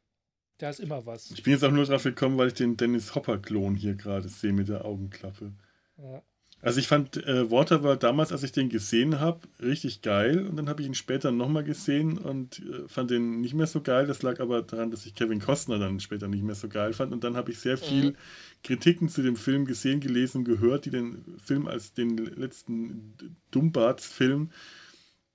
Da 0.59 0.71
ist 0.71 0.81
immer 0.81 1.07
was. 1.07 1.35
ich 1.35 1.43
bin 1.43 1.53
jetzt 1.53 1.63
auch 1.65 1.71
nur 1.71 1.85
drauf 1.85 2.05
gekommen, 2.05 2.39
weil 2.39 2.49
ich 2.49 2.55
den 2.55 2.79
Dennis 2.79 3.15
Hopper-Klon 3.15 3.77
hier 3.77 3.95
gerade 3.95 4.29
sehe 4.31 4.55
mit 4.55 4.69
der 4.69 4.87
Augenklappe. 4.87 5.53
Ja. 5.97 6.23
Also 6.61 6.81
ich 6.81 6.89
fand 6.89 7.19
äh, 7.27 7.51
Waterworld 7.51 8.03
damals, 8.03 8.33
als 8.33 8.43
ich 8.43 8.53
den 8.53 8.71
gesehen 8.71 9.21
habe, 9.21 9.41
richtig 9.61 10.01
geil. 10.01 10.47
Und 10.47 10.57
dann 10.57 10.69
habe 10.69 10.81
ich 10.81 10.89
ihn 10.89 10.95
später 10.95 11.31
nochmal 11.31 11.63
gesehen 11.63 12.17
und 12.17 12.61
äh, 12.61 12.89
fand 12.89 13.11
den 13.11 13.43
nicht 13.43 13.53
mehr 13.53 13.67
so 13.67 13.83
geil. 13.83 14.07
Das 14.07 14.23
lag 14.23 14.41
aber 14.41 14.63
daran, 14.63 14.91
dass 14.91 15.05
ich 15.05 15.15
Kevin 15.15 15.41
Costner 15.41 15.79
dann 15.79 16.01
später 16.01 16.27
nicht 16.27 16.43
mehr 16.43 16.55
so 16.55 16.69
geil 16.69 16.95
fand. 16.95 17.13
Und 17.13 17.23
dann 17.23 17.37
habe 17.37 17.51
ich 17.51 17.59
sehr 17.59 17.77
viel 17.77 18.13
Mhm. 18.13 18.17
Kritiken 18.63 19.11
zu 19.11 19.23
dem 19.23 19.37
Film 19.37 19.67
gesehen, 19.67 20.01
gelesen 20.01 20.43
gehört, 20.45 20.87
die 20.87 20.91
den 20.91 21.23
Film 21.39 21.67
als 21.69 21.93
den 21.93 22.17
letzten 22.17 23.15
Dumbarts-Film 23.51 24.51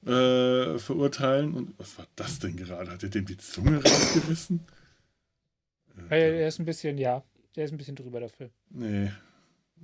äh, 0.06 0.80
verurteilen. 0.80 1.54
Und 1.54 1.78
was 1.78 1.96
war 2.00 2.08
das 2.16 2.40
denn 2.40 2.58
gerade? 2.58 2.90
Hat 2.90 3.04
er 3.04 3.10
dem 3.10 3.26
die 3.26 3.38
Zunge 3.38 3.84
rausgerissen? 3.84 4.62
Ja, 6.10 6.18
der 6.18 6.48
ist 6.48 6.60
ein 6.60 6.66
bisschen, 6.66 6.98
ja, 6.98 7.24
der 7.56 7.66
ist 7.66 7.72
ein 7.72 7.78
bisschen 7.78 7.96
drüber, 7.96 8.28
Film. 8.30 8.50
Nee. 8.72 9.12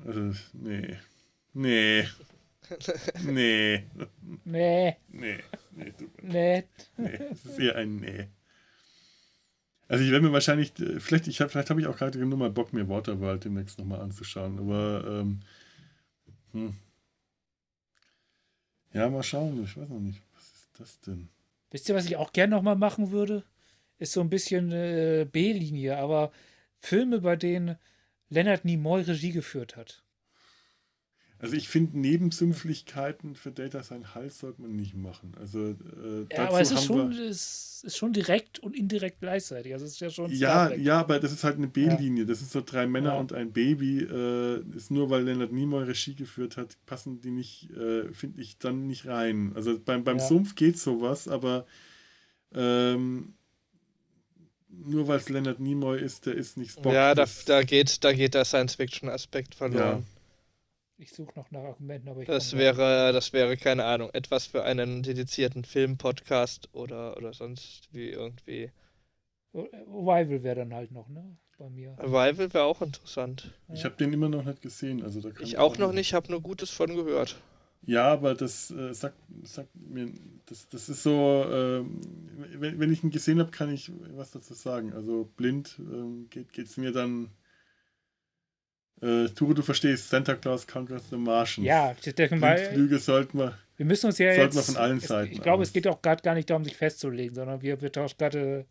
Also, 0.06 0.32
nee. 0.54 0.98
Nee. 1.56 2.08
Nee. 3.24 3.86
Nee, 4.44 4.98
Nee. 5.08 5.44
Nee, 5.72 5.94
nee. 6.22 6.64
nee. 6.98 7.18
Das 7.30 7.46
ist 7.46 7.60
eher 7.60 7.76
ein 7.78 7.96
Nee. 7.96 8.28
Also 9.88 10.04
ich 10.04 10.12
werde 10.12 10.26
mir 10.26 10.34
wahrscheinlich, 10.34 10.78
äh, 10.80 11.00
vielleicht, 11.00 11.28
ich 11.28 11.40
hab, 11.40 11.52
vielleicht 11.52 11.70
habe 11.70 11.80
ich 11.80 11.88
auch 11.88 11.96
gerade 11.96 12.18
nur 12.26 12.38
mal 12.38 12.50
Bock, 12.50 12.74
mir 12.74 12.90
Waterworld 12.90 13.46
demnächst 13.46 13.80
nochmal 13.80 14.02
anzuschauen. 14.02 14.60
Aber 14.60 15.06
ähm, 15.08 15.40
hm. 16.52 16.74
ja, 18.94 19.10
mal 19.10 19.24
schauen. 19.24 19.64
Ich 19.64 19.78
weiß 19.78 19.88
noch 19.88 20.00
nicht. 20.00 20.22
Was 20.34 20.44
ist 20.44 20.70
das 20.80 21.00
denn? 21.02 21.30
Wisst 21.72 21.88
ihr, 21.88 21.96
was 21.96 22.06
ich 22.06 22.18
auch 22.18 22.34
gerne 22.34 22.56
nochmal 22.56 22.76
machen 22.76 23.12
würde? 23.12 23.46
Ist 23.98 24.12
so 24.12 24.22
ein 24.22 24.30
bisschen 24.30 24.72
äh, 24.74 25.26
B-Linie, 25.32 25.98
aber 25.98 26.32
Filme, 26.80 27.22
bei 27.22 27.38
denen 27.38 27.78
Leonard 28.30 28.66
Nimoy 28.66 29.04
Regie 29.04 29.32
geführt 29.32 29.78
hat. 29.78 30.05
Also 31.46 31.58
ich 31.58 31.70
finde, 31.70 32.00
Nebensümpflichkeiten 32.00 33.36
für 33.36 33.52
Data 33.52 33.84
sein 33.84 34.14
Hals 34.16 34.40
sollte 34.40 34.62
man 34.62 34.76
nicht 34.76 34.96
machen. 34.96 35.34
Also 35.40 35.70
äh, 35.70 35.76
dazu 36.30 36.42
Ja, 36.42 36.48
aber 36.50 36.60
es 36.62 36.72
ist 36.72 36.84
schon, 36.86 37.12
wir, 37.12 37.30
es 37.30 37.84
ist 37.86 37.98
schon 37.98 38.14
direkt 38.14 38.60
und 38.60 38.76
indirekt 38.76 39.20
gleichzeitig. 39.20 39.74
Also 39.74 39.86
es 39.86 39.92
ist 39.94 40.00
ja 40.00 40.10
schon 40.10 40.32
Ja, 40.32 40.74
ja, 40.74 41.00
aber 41.00 41.20
das 41.20 41.32
ist 41.32 41.44
halt 41.44 41.58
eine 41.58 41.68
B-Linie. 41.68 42.26
Das 42.26 42.40
sind 42.40 42.50
so 42.52 42.62
drei 42.62 42.88
Männer 42.88 43.14
Ja. 43.14 43.20
und 43.20 43.32
ein 43.32 43.52
Baby. 43.54 44.00
Äh, 44.00 44.62
ist 44.76 44.90
nur 44.92 45.10
weil 45.10 45.24
Leonard 45.24 45.52
Nimoy 45.52 45.84
Regie 45.84 46.16
geführt 46.16 46.58
hat, 46.58 46.78
passen 46.86 47.22
die 47.22 47.32
nicht, 47.32 47.70
äh, 47.72 48.12
finde 48.14 48.42
ich, 48.42 48.58
dann 48.58 48.88
nicht 48.88 49.06
rein. 49.06 49.52
Also 49.56 49.80
beim, 49.80 50.04
beim 50.04 50.18
Ja. 50.18 50.24
Sumpf 50.24 50.56
geht 50.56 50.80
sowas, 50.80 51.28
aber 51.28 51.66
ähm, 52.54 53.36
nur 54.70 55.08
weil 55.08 55.18
es 55.20 55.30
Leonard 55.30 55.60
Nimoy 55.60 56.02
ist, 56.02 56.26
der 56.26 56.34
ist 56.36 56.58
nicht 56.58 56.72
Spock. 56.72 56.92
ja, 56.94 57.14
da, 57.16 57.26
da, 57.46 57.64
geht, 57.64 58.04
da 58.04 58.12
geht 58.14 58.34
der 58.34 58.46
Science-Fiction-Aspekt 58.46 59.56
verloren. 59.56 60.06
Ich 60.98 61.12
suche 61.12 61.38
noch 61.38 61.52
nach 61.52 61.62
Argumenten, 61.62 62.08
aber 62.08 62.22
ich 62.22 62.28
Das 62.28 62.56
wäre, 62.56 63.12
das 63.12 63.34
wäre, 63.34 63.58
keine 63.58 63.84
Ahnung, 63.84 64.10
etwas 64.14 64.46
für 64.48 64.64
einen 64.64 65.04
dedizierten 65.04 65.66
Film-Podcast 65.66 66.70
oder, 66.74 67.18
oder 67.18 67.34
sonst 67.34 67.90
wie 67.92 68.10
irgendwie. 68.10 68.72
Revival 69.54 70.44
wäre 70.44 70.56
dann 70.56 70.74
halt 70.74 70.92
noch, 70.92 71.10
ne? 71.10 71.38
Bei 71.58 71.70
mir. 71.70 71.96
Arrival 72.00 72.54
wäre 72.54 72.66
auch 72.66 72.82
interessant. 72.82 73.54
ich 73.74 73.86
habe 73.86 73.96
den 73.96 74.12
immer 74.12 74.28
noch 74.28 74.44
nicht 74.44 74.62
gesehen. 74.62 75.04
Also 75.04 75.22
da 75.22 75.32
kann 75.32 75.46
Ich 75.46 75.58
auch 75.58 75.78
noch 75.78 75.94
nicht, 75.94 76.14
habe 76.14 76.30
nur 76.30 76.42
Gutes 76.42 76.70
von 76.70 76.94
gehört. 76.96 77.38
Ja, 77.86 78.12
aber 78.12 78.34
das 78.34 78.72
äh, 78.72 78.94
sagt, 78.94 79.18
sagt 79.44 79.70
mir, 79.76 80.12
das, 80.48 80.68
das 80.70 80.90
ist 80.90 81.04
so, 81.04 81.46
ähm, 81.50 82.02
wenn, 82.58 82.80
wenn 82.80 82.92
ich 82.92 83.04
ihn 83.04 83.12
gesehen 83.12 83.40
habe, 83.40 83.52
kann 83.52 83.72
ich 83.72 83.92
was 84.16 84.32
dazu 84.32 84.54
sagen. 84.54 84.92
Also 84.94 85.30
blind 85.38 85.76
ähm, 85.80 86.28
geht 86.30 86.58
es 86.58 86.78
mir 86.78 86.92
dann. 86.92 87.30
Äh, 89.06 89.30
Ture, 89.30 89.54
du 89.54 89.62
verstehst, 89.62 90.10
Santa 90.10 90.36
Claus 90.36 90.66
Conquers 90.66 91.04
the 91.10 91.18
Martians. 91.18 91.68
Ja, 91.68 91.96
ich 92.04 92.16
denke 92.16 92.36
mal, 92.38 92.56
Blindflüge 92.56 92.98
sollten 93.00 93.38
wir. 93.40 93.58
wir 93.78 93.86
müssen 93.86 94.08
uns 94.08 94.18
ja 94.18 94.34
sollten 94.34 94.56
jetzt. 94.56 94.56
wir 94.56 94.74
von 94.74 94.78
allen 94.82 94.98
es, 94.98 95.08
Seiten 95.08 95.32
ich 95.34 95.42
glaube, 95.42 95.64
es 95.64 95.72
geht 95.74 95.88
auch 95.88 96.02
gerade 96.02 96.22
gar 96.24 96.34
nicht 96.34 96.50
darum, 96.50 96.64
sich 96.64 96.76
festzulegen, 96.76 97.36
sondern 97.36 97.62
wir, 97.62 97.80
wir 97.82 97.92
tauschen 97.92 98.18
gerade 98.18 98.66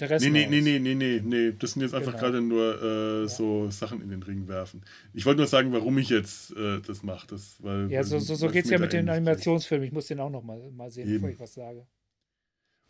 Der 0.00 0.08
Rest 0.08 0.24
Nee, 0.24 0.30
nee, 0.30 0.46
nee, 0.48 0.60
nee, 0.62 0.78
nee, 0.78 0.94
nee, 0.94 1.20
nee. 1.22 1.52
Das 1.58 1.72
sind 1.72 1.82
jetzt 1.82 1.94
einfach 1.94 2.12
Genau. 2.12 2.22
gerade 2.24 2.40
nur 2.40 2.82
äh, 3.24 3.28
so 3.28 3.70
Sachen 3.70 4.00
in 4.00 4.08
den 4.10 4.22
Ring 4.22 4.48
werfen. 4.48 4.82
Ich 5.12 5.26
wollte 5.26 5.38
nur 5.38 5.46
sagen, 5.46 5.70
warum 5.72 5.98
ich 5.98 6.08
jetzt 6.08 6.56
äh, 6.56 6.80
das 6.80 7.02
mache. 7.02 7.26
Das, 7.28 7.56
weil, 7.60 7.90
Ja, 7.90 8.02
so, 8.02 8.18
so, 8.18 8.34
so 8.34 8.48
geht 8.48 8.64
es 8.64 8.70
ja 8.70 8.78
mit 8.78 8.92
den 8.94 9.06
geht. 9.06 9.14
Animationsfilmen. 9.16 9.86
Ich 9.86 9.92
muss 9.92 10.06
den 10.06 10.20
auch 10.20 10.30
noch 10.30 10.42
mal, 10.42 10.58
mal 10.70 10.90
sehen, 10.90 11.04
Eben. 11.08 11.14
bevor 11.16 11.28
ich 11.30 11.40
was 11.40 11.52
sage. 11.54 11.86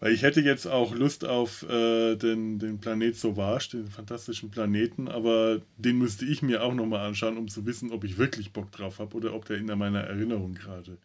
Weil 0.03 0.15
ich 0.15 0.23
hätte 0.23 0.41
jetzt 0.41 0.67
auch 0.67 0.97
Lust 0.97 1.25
auf 1.25 1.63
äh, 1.63 2.17
den, 2.17 2.59
den 2.59 2.81
Planet 2.81 3.17
Sauvage, 3.17 3.69
den 3.75 3.87
fantastischen 3.87 4.51
Planeten, 4.51 5.07
aber 5.07 5.61
den 5.77 5.97
müsste 5.97 6.25
ich 6.25 6.43
mir 6.43 6.65
auch 6.65 6.75
nochmal 6.75 7.07
anschauen, 7.07 7.37
um 7.39 7.47
zu 7.47 7.67
wissen, 7.67 7.93
ob 7.93 8.03
ich 8.03 8.19
wirklich 8.19 8.53
Bock 8.53 8.73
drauf 8.73 8.99
habe 8.99 9.17
oder 9.17 9.33
ob 9.33 9.45
der 9.45 9.59
in 9.59 9.67
meiner 9.67 10.01
Erinnerung 10.01 10.55
gerade 10.55 10.99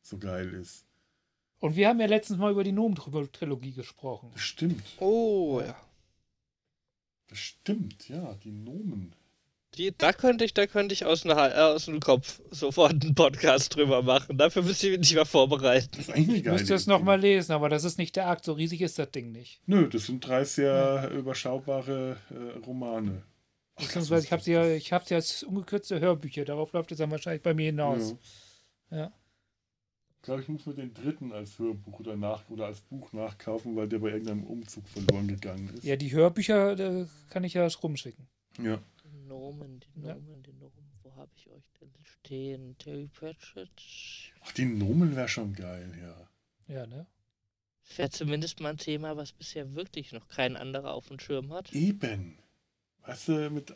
so 0.00 0.16
geil 0.16 0.54
ist. 0.54 0.86
Und 1.58 1.76
wir 1.76 1.88
haben 1.88 2.00
ja 2.00 2.06
letztens 2.06 2.38
mal 2.38 2.52
über 2.52 2.64
die 2.64 2.72
Nomen-Trilogie 2.72 3.72
gesprochen. 3.72 4.30
Das 4.32 4.40
stimmt. 4.40 4.82
Oh, 4.98 5.60
ja. 5.62 5.76
Das 7.28 7.38
stimmt, 7.38 8.08
ja, 8.08 8.32
die 8.42 8.52
Nomen. 8.52 9.14
Die, 9.78 9.96
da 9.96 10.12
könnte 10.12 10.44
ich, 10.44 10.52
da 10.52 10.66
könnte 10.66 10.92
ich 10.92 11.06
aus, 11.06 11.24
einer, 11.24 11.50
äh, 11.50 11.60
aus 11.60 11.86
dem 11.86 11.98
Kopf 11.98 12.42
sofort 12.50 12.92
einen 12.92 13.14
Podcast 13.14 13.74
drüber 13.74 14.02
machen. 14.02 14.36
Dafür 14.36 14.62
müsste 14.62 14.86
ich 14.88 14.98
mich 14.98 15.08
nicht 15.08 15.16
mal 15.16 15.24
vorbereiten. 15.24 15.88
Das 15.92 16.08
ist 16.08 16.14
eigentlich 16.14 16.44
Ich 16.44 16.50
müsste 16.52 16.74
es 16.74 16.86
nochmal 16.86 17.18
lesen, 17.18 17.52
aber 17.52 17.70
das 17.70 17.84
ist 17.84 17.96
nicht 17.96 18.16
der 18.16 18.28
Akt. 18.28 18.44
So 18.44 18.52
riesig 18.52 18.82
ist 18.82 18.98
das 18.98 19.10
Ding 19.10 19.32
nicht. 19.32 19.62
Nö, 19.66 19.88
das 19.88 20.06
sind 20.06 20.26
drei 20.26 20.44
sehr 20.44 21.10
überschaubare 21.12 22.18
äh, 22.30 22.58
Romane. 22.66 23.22
Ach, 23.76 23.82
Beziehungsweise 23.82 24.26
ich 24.26 24.32
habe 24.32 24.42
sie 24.42 24.52
ja, 24.52 24.66
ich 24.66 24.92
habe 24.92 25.06
sie 25.06 25.14
als 25.14 25.42
ungekürzte 25.42 26.00
Hörbücher. 26.00 26.44
Darauf 26.44 26.74
läuft 26.74 26.92
es 26.92 26.98
dann 26.98 27.10
wahrscheinlich 27.10 27.42
bei 27.42 27.54
mir 27.54 27.66
hinaus. 27.66 28.14
Ja. 28.90 29.10
Ich 30.16 30.22
glaube, 30.26 30.42
ich 30.42 30.48
muss 30.48 30.66
mir 30.66 30.74
den 30.74 30.92
dritten 30.92 31.32
als 31.32 31.58
Hörbuch 31.58 31.98
oder, 31.98 32.14
nach, 32.14 32.48
oder 32.50 32.66
als 32.66 32.82
Buch 32.82 33.12
nachkaufen, 33.12 33.74
weil 33.74 33.88
der 33.88 33.98
bei 34.00 34.10
irgendeinem 34.10 34.44
Umzug 34.44 34.86
verloren 34.86 35.26
gegangen 35.26 35.70
ist. 35.74 35.82
Ja, 35.82 35.96
die 35.96 36.12
Hörbücher 36.12 36.78
äh, 36.78 37.06
kann 37.30 37.42
ich 37.42 37.54
ja 37.54 37.66
rumschicken. 37.82 38.28
Ja. 38.62 38.78
Die 39.32 39.38
Nomen, 39.38 39.80
die 39.80 40.00
Ja. 40.06 40.14
Nomen, 40.14 40.42
die 40.42 40.52
Nomen. 40.52 40.92
Wo 41.02 41.16
habe 41.16 41.30
ich 41.36 41.48
euch 41.50 41.64
denn 41.80 41.90
stehen? 42.04 42.76
Terry 42.78 43.08
Pratchett. 43.08 43.70
Ach, 44.44 44.52
die 44.52 44.66
Nomen 44.66 45.16
wäre 45.16 45.28
schon 45.28 45.54
geil, 45.54 45.90
ja. 46.00 46.74
Ja, 46.74 46.86
ne? 46.86 47.06
Wäre 47.96 48.10
zumindest 48.10 48.60
mal 48.60 48.70
ein 48.70 48.76
Thema, 48.78 49.16
was 49.16 49.32
bisher 49.32 49.74
wirklich 49.74 50.12
noch 50.12 50.28
kein 50.28 50.56
anderer 50.56 50.92
auf 50.94 51.08
dem 51.08 51.18
Schirm 51.18 51.52
hat. 51.52 51.72
Eben. 51.72 52.38
Weißt 53.06 53.28
du, 53.28 53.50
mit. 53.50 53.70
Äh, 53.70 53.74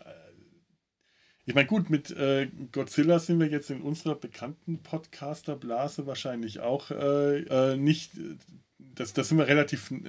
ich 1.47 1.55
meine, 1.55 1.67
gut, 1.67 1.91
mit 1.91 2.11
äh, 2.11 2.49
Godzilla 2.73 3.19
sind 3.19 3.41
wir 3.41 3.49
jetzt 3.49 3.71
in 3.71 3.81
unserer 3.83 4.15
bekannten 4.15 4.83
Podcaster-Blase 4.83 6.07
wahrscheinlich 6.07 6.61
auch 6.61 6.91
äh, 6.91 7.39
äh, 7.41 7.77
nicht. 7.77 8.17
äh, 8.19 8.37
Das, 8.79 9.13
das 9.15 9.29
sind 9.29 9.39
wir 9.39 9.47
relativ 9.49 9.91
äh, 9.91 10.05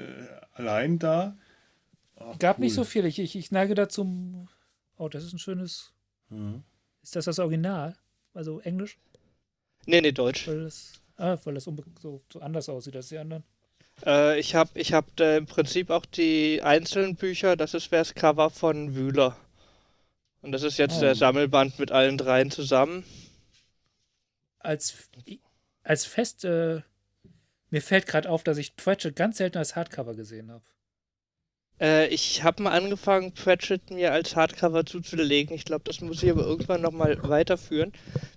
allein 0.53 0.99
da. 0.99 1.37
Ah, 2.15 2.35
Gab 2.37 2.59
nicht 2.59 2.71
cool. 2.71 2.75
so 2.75 2.83
viel. 2.83 3.05
Ich, 3.05 3.17
ich, 3.19 3.35
ich 3.35 3.51
neige 3.51 3.75
dazu. 3.75 4.47
Oh, 4.97 5.09
das 5.09 5.23
ist 5.23 5.33
ein 5.33 5.39
schönes. 5.39 5.93
Mhm. 6.29 6.63
Ist 7.03 7.15
das 7.15 7.25
das 7.25 7.39
Original? 7.39 7.95
Also 8.33 8.59
Englisch? 8.59 8.97
Nee, 9.85 10.01
nee, 10.01 10.11
Deutsch. 10.11 10.47
Weil 10.47 10.63
das, 10.63 11.01
ah, 11.17 11.37
weil 11.43 11.53
das 11.53 11.63
so, 11.63 11.75
so 12.31 12.39
anders 12.41 12.67
aussieht 12.69 12.95
als 12.95 13.09
die 13.09 13.17
anderen. 13.17 13.43
Äh, 14.05 14.39
ich 14.39 14.53
habe 14.55 14.69
ich 14.79 14.93
hab 14.93 15.15
da 15.15 15.37
im 15.37 15.45
Prinzip 15.45 15.89
auch 15.89 16.05
die 16.05 16.61
einzelnen 16.61 17.15
Bücher. 17.15 17.55
Das 17.55 17.73
ist 17.73 17.91
das 17.91 18.13
Cover 18.13 18.49
von 18.49 18.95
Wühler. 18.95 19.37
Und 20.41 20.51
das 20.51 20.63
ist 20.63 20.77
jetzt 20.77 20.97
Oh. 20.97 21.01
der 21.01 21.15
Sammelband 21.15 21.79
mit 21.79 21.91
allen 21.91 22.17
dreien 22.17 22.51
zusammen. 22.51 23.03
Als, 24.59 25.09
als 25.83 26.05
Fest. 26.05 26.43
Äh, 26.45 26.81
mir 27.69 27.81
fällt 27.81 28.05
gerade 28.07 28.29
auf, 28.29 28.43
dass 28.43 28.57
ich 28.57 28.75
Pratchett 28.75 29.15
ganz 29.15 29.37
selten 29.37 29.57
als 29.57 29.75
Hardcover 29.75 30.15
gesehen 30.15 30.51
habe. 30.51 30.63
Äh, 31.79 32.07
ich 32.07 32.43
habe 32.43 32.63
mal 32.63 32.71
angefangen, 32.71 33.33
Pratchett 33.33 33.91
mir 33.91 34.11
als 34.11 34.35
Hardcover 34.35 34.85
zuzulegen. 34.85 35.55
Ich 35.55 35.65
glaube, 35.65 35.83
das 35.85 36.01
muss 36.01 36.23
ich 36.23 36.29
aber 36.29 36.43
irgendwann 36.43 36.81
nochmal 36.81 37.17
weiterführen. 37.23 37.93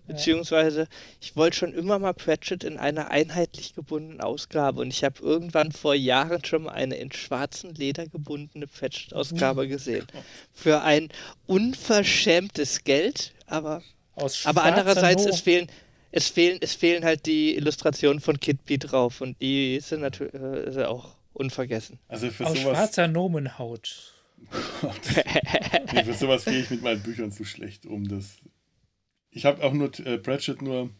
Beziehungsweise, 0.07 0.89
ich 1.21 1.37
wollte 1.37 1.57
schon 1.57 1.73
immer 1.73 1.99
mal 1.99 2.13
Pratchett 2.13 2.65
in 2.65 2.77
einer 2.79 3.11
einheitlich 3.11 3.75
gebundenen 3.75 4.21
Ausgabe. 4.21 4.81
Und 4.81 4.89
ich 4.89 5.05
habe 5.05 5.23
irgendwann 5.23 5.73
vor 5.73 5.95
Jahren 5.95 6.45
schon 6.45 6.65
mal 6.65 6.73
eine 6.73 6.97
in 6.97 7.13
schwarzen 7.13 7.75
Leder 7.75 8.07
gebundene 8.07 8.67
Pratchett-Ausgabe 8.67 9.69
gesehen. 9.69 10.07
Für 10.53 10.83
ein 10.83 11.09
unverschämtes 11.47 12.85
Geld, 12.85 13.33
aber, 13.47 13.83
Aus 14.17 14.45
aber 14.47 14.65
andererseits, 14.65 15.25
es 15.25 15.41
fehlen. 15.41 15.69
Es 16.13 16.29
fehlen, 16.29 16.59
es 16.61 16.75
fehlen 16.75 17.05
halt 17.05 17.25
die 17.27 17.55
Illustrationen 17.55 18.21
von 18.21 18.41
Kitby 18.41 18.79
drauf 18.79 19.21
und 19.21 19.41
die 19.41 19.79
sind 19.79 20.01
natürlich 20.01 20.35
äh, 20.35 20.83
auch 20.83 21.15
unvergessen. 21.41 21.99
Also 22.07 22.31
für 22.31 22.47
aus 22.47 22.61
sowas, 22.61 22.77
schwarzer 22.77 23.09
Nomenhaut. 23.09 24.15
nee, 25.93 26.05
für 26.05 26.15
sowas 26.15 26.45
gehe 26.45 26.61
ich 26.61 26.71
mit 26.71 26.83
meinen 26.83 27.03
Büchern 27.03 27.33
zu 27.33 27.45
schlecht 27.45 27.87
um. 27.87 28.07
Das 28.07 28.37
ich 29.31 29.45
habe 29.45 29.63
auch 29.65 29.73
nur 29.73 29.91
äh, 30.07 30.19
Pratchett 30.19 30.63
nur 30.63 30.91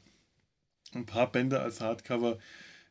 ein 0.95 1.07
paar 1.07 1.31
Bände 1.31 1.61
als 1.61 1.81
Hardcover, 1.81 2.39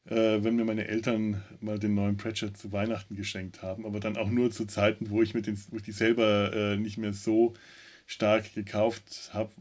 äh, 0.06 0.44
wenn 0.44 0.56
mir 0.56 0.66
meine 0.66 0.88
Eltern 0.88 1.44
mal 1.60 1.80
den 1.80 1.96
neuen 1.96 2.18
Pratchett 2.18 2.58
zu 2.58 2.72
Weihnachten 2.72 3.16
geschenkt 3.16 3.62
haben, 3.62 3.86
aber 3.86 4.00
dann 4.00 4.18
auch 4.18 4.30
nur 4.30 4.52
zu 4.52 4.66
Zeiten, 4.66 5.10
wo 5.10 5.22
ich, 5.22 5.34
mit 5.34 5.48
den, 5.48 5.60
wo 5.70 5.78
ich 5.78 5.84
die 5.84 5.92
selber 5.92 6.54
äh, 6.54 6.78
nicht 6.78 6.98
mehr 6.98 7.14
so 7.14 7.54
stark 8.06 8.54
gekauft 8.54 9.30
habe, 9.34 9.52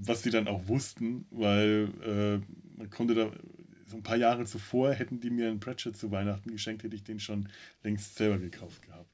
was 0.00 0.22
die 0.22 0.30
dann 0.30 0.48
auch 0.48 0.68
wussten, 0.68 1.26
weil 1.30 1.88
äh, 2.04 2.78
man 2.78 2.90
konnte 2.90 3.14
da 3.14 3.30
so 3.86 3.96
ein 3.96 4.02
paar 4.02 4.16
Jahre 4.16 4.44
zuvor 4.44 4.92
hätten 4.92 5.20
die 5.20 5.30
mir 5.30 5.48
einen 5.48 5.60
Pratchett 5.60 5.96
zu 5.96 6.10
Weihnachten 6.10 6.50
geschenkt, 6.50 6.82
hätte 6.82 6.96
ich 6.96 7.04
den 7.04 7.20
schon 7.20 7.48
längst 7.82 8.16
selber 8.16 8.38
gekauft 8.38 8.82
gehabt. 8.82 9.10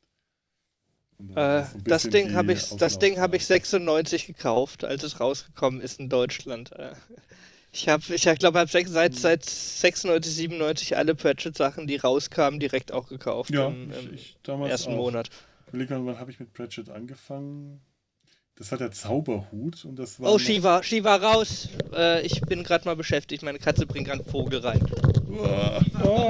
Äh, 1.37 1.63
das 1.85 2.03
Ding 2.09 2.35
habe 2.35 2.53
ich, 2.53 2.69
das 2.71 2.99
Ding 2.99 3.19
habe 3.19 3.37
ich 3.37 3.43
Auslaufphase. 3.43 3.55
96 3.55 4.27
gekauft, 4.27 4.85
als 4.85 5.03
es 5.05 5.21
rausgekommen 5.21 5.81
ist 5.81 6.01
in 6.01 6.09
Deutschland. 6.09 6.73
Äh, 6.73 6.95
Ich 7.75 7.89
habe, 7.89 8.03
ich 8.15 8.23
glaube, 8.39 8.59
hab 8.59 8.69
sech- 8.69 8.85
Hm. 8.87 8.93
seit, 8.93 9.15
seit 9.15 9.45
96, 9.47 10.35
97 10.35 10.97
alle 10.97 11.15
Pratchett-Sachen, 11.15 11.87
die 11.87 11.97
rauskamen, 11.97 12.61
direkt 12.61 12.93
auch 12.93 13.09
gekauft. 13.09 13.51
Ja, 13.51 13.69
im, 13.69 13.91
ich, 13.91 14.07
im 14.07 14.15
ich 14.15 14.37
damals 14.43 14.73
ersten 14.73 14.93
auch. 14.93 14.97
Monat. 14.97 15.31
Überleg 15.69 15.89
mal, 15.91 16.05
wann 16.05 16.19
habe 16.19 16.31
ich 16.31 16.39
mit 16.41 16.53
Pratchett 16.53 16.91
angefangen? 16.91 17.81
Das 18.57 18.71
war 18.71 18.79
der 18.79 18.91
Zauberhut 18.93 19.85
und 19.85 19.99
das 19.99 20.21
war. 20.21 20.29
Oh, 20.31 20.33
noch- 20.35 20.41
Shiva, 20.41 20.83
Shiva, 20.83 21.17
raus! 21.17 21.69
Äh, 21.95 22.25
ich 22.27 22.41
bin 22.43 22.63
gerade 22.63 22.85
mal 22.85 22.97
beschäftigt. 22.97 23.43
Meine 23.43 23.59
Katze 23.59 23.87
bringt 23.87 24.07
gerade 24.09 24.23
einen 24.23 24.31
Vogel 24.31 24.61
rein. 24.61 24.85
Uah. 25.29 25.81
Oh. 26.05 26.29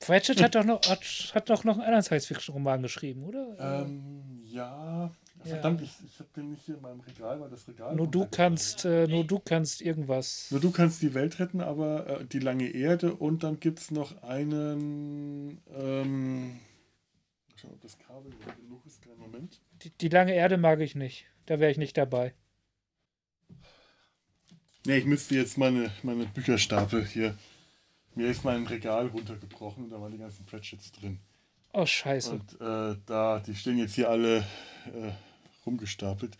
Pratchett 0.00 0.40
hat 0.42 0.54
doch 0.54 0.64
noch, 0.64 0.80
hat, 0.88 1.00
hat 1.34 1.50
doch 1.50 1.64
noch 1.64 1.74
einen 1.74 1.82
anderen 1.82 2.02
Science-Fiction-Roman 2.02 2.82
geschrieben, 2.82 3.24
oder? 3.24 3.56
Ähm, 3.58 4.40
ja. 4.44 5.10
Verdammt, 5.42 5.82
ich, 5.82 5.90
ich 6.04 6.18
habe 6.18 6.28
den 6.36 6.50
nicht 6.50 6.62
hier 6.64 6.76
in 6.76 6.82
meinem 6.82 7.00
Regal, 7.00 7.40
weil 7.40 7.50
das 7.50 7.66
Regal. 7.68 7.94
nur 7.94 8.08
du 8.08 8.26
kannst, 8.30 8.84
äh, 8.84 9.06
nur 9.06 9.24
du 9.24 9.38
kannst 9.38 9.80
irgendwas. 9.80 10.46
Nur 10.50 10.60
du 10.60 10.70
kannst 10.70 11.02
die 11.02 11.14
Welt 11.14 11.38
retten, 11.38 11.60
aber 11.60 12.20
äh, 12.20 12.24
die 12.24 12.38
lange 12.40 12.68
Erde 12.68 13.14
und 13.14 13.42
dann 13.44 13.60
gibt 13.60 13.78
es 13.80 13.90
noch 13.90 14.22
einen. 14.22 15.60
Ähm, 15.76 16.58
schauen, 17.66 17.74
ob 17.74 17.80
das 17.80 17.98
Kabel 17.98 18.32
hier 18.44 18.54
genug 18.54 18.84
ist. 18.86 19.02
Kleinen 19.02 19.20
Moment. 19.20 19.60
Die, 19.82 19.90
die 19.90 20.08
lange 20.08 20.34
Erde 20.34 20.56
mag 20.56 20.80
ich 20.80 20.94
nicht. 20.94 21.26
Da 21.46 21.60
wäre 21.60 21.70
ich 21.70 21.78
nicht 21.78 21.96
dabei. 21.96 22.34
Nee, 24.86 24.98
ich 24.98 25.04
müsste 25.04 25.34
jetzt 25.34 25.58
meine, 25.58 25.90
meine 26.02 26.26
Bücherstapel 26.26 27.04
hier. 27.04 27.36
Mir 28.14 28.28
ist 28.28 28.44
mein 28.44 28.66
Regal 28.66 29.08
runtergebrochen 29.08 29.84
und 29.84 29.90
da 29.90 30.00
waren 30.00 30.12
die 30.12 30.18
ganzen 30.18 30.46
Pratchetts 30.46 30.92
drin. 30.92 31.20
Oh, 31.72 31.84
scheiße. 31.84 32.30
Und 32.30 32.60
äh, 32.60 32.96
da, 33.04 33.40
die 33.40 33.54
stehen 33.54 33.78
jetzt 33.78 33.94
hier 33.94 34.08
alle 34.08 34.38
äh, 34.38 35.12
rumgestapelt. 35.66 36.38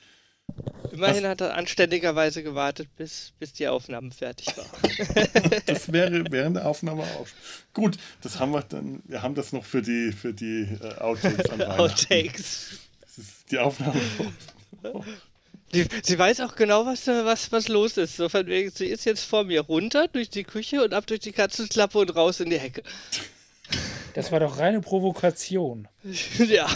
Immerhin 0.96 1.26
hat 1.26 1.42
er 1.42 1.54
anständigerweise 1.54 2.42
gewartet, 2.42 2.88
bis, 2.96 3.32
bis 3.38 3.52
die 3.52 3.68
Aufnahmen 3.68 4.12
fertig 4.12 4.48
waren. 4.56 5.60
Das 5.66 5.92
wäre 5.92 6.24
während 6.30 6.56
der 6.56 6.66
Aufnahme 6.66 7.02
auch. 7.02 7.26
Gut, 7.74 7.98
das 8.22 8.40
haben 8.40 8.52
wir 8.52 8.62
dann. 8.62 9.02
Wir 9.04 9.22
haben 9.22 9.34
das 9.34 9.52
noch 9.52 9.64
für 9.64 9.82
die 9.82 10.12
für 10.12 10.32
die 10.32 10.66
äh, 10.80 10.98
Outtakes 10.98 11.50
an. 11.50 11.62
Outtakes. 11.62 12.78
Das 13.00 13.18
ist 13.18 13.50
die 13.50 13.58
Aufnahme. 13.58 14.00
Die, 15.74 15.86
sie 16.02 16.18
weiß 16.18 16.40
auch 16.40 16.56
genau, 16.56 16.86
was, 16.86 17.06
was, 17.06 17.52
was 17.52 17.68
los 17.68 17.96
ist. 17.98 18.16
So 18.16 18.28
von 18.28 18.46
wegen, 18.46 18.70
sie 18.70 18.86
ist 18.86 19.04
jetzt 19.04 19.24
vor 19.24 19.44
mir 19.44 19.62
runter 19.62 20.08
durch 20.08 20.30
die 20.30 20.44
Küche 20.44 20.82
und 20.82 20.94
ab 20.94 21.06
durch 21.06 21.20
die 21.20 21.32
Katzenklappe 21.32 21.98
und 21.98 22.14
raus 22.16 22.40
in 22.40 22.48
die 22.48 22.58
Hecke. 22.58 22.82
Das 24.14 24.32
war 24.32 24.40
doch 24.40 24.58
reine 24.58 24.80
Provokation. 24.80 25.88
ja. 26.38 26.68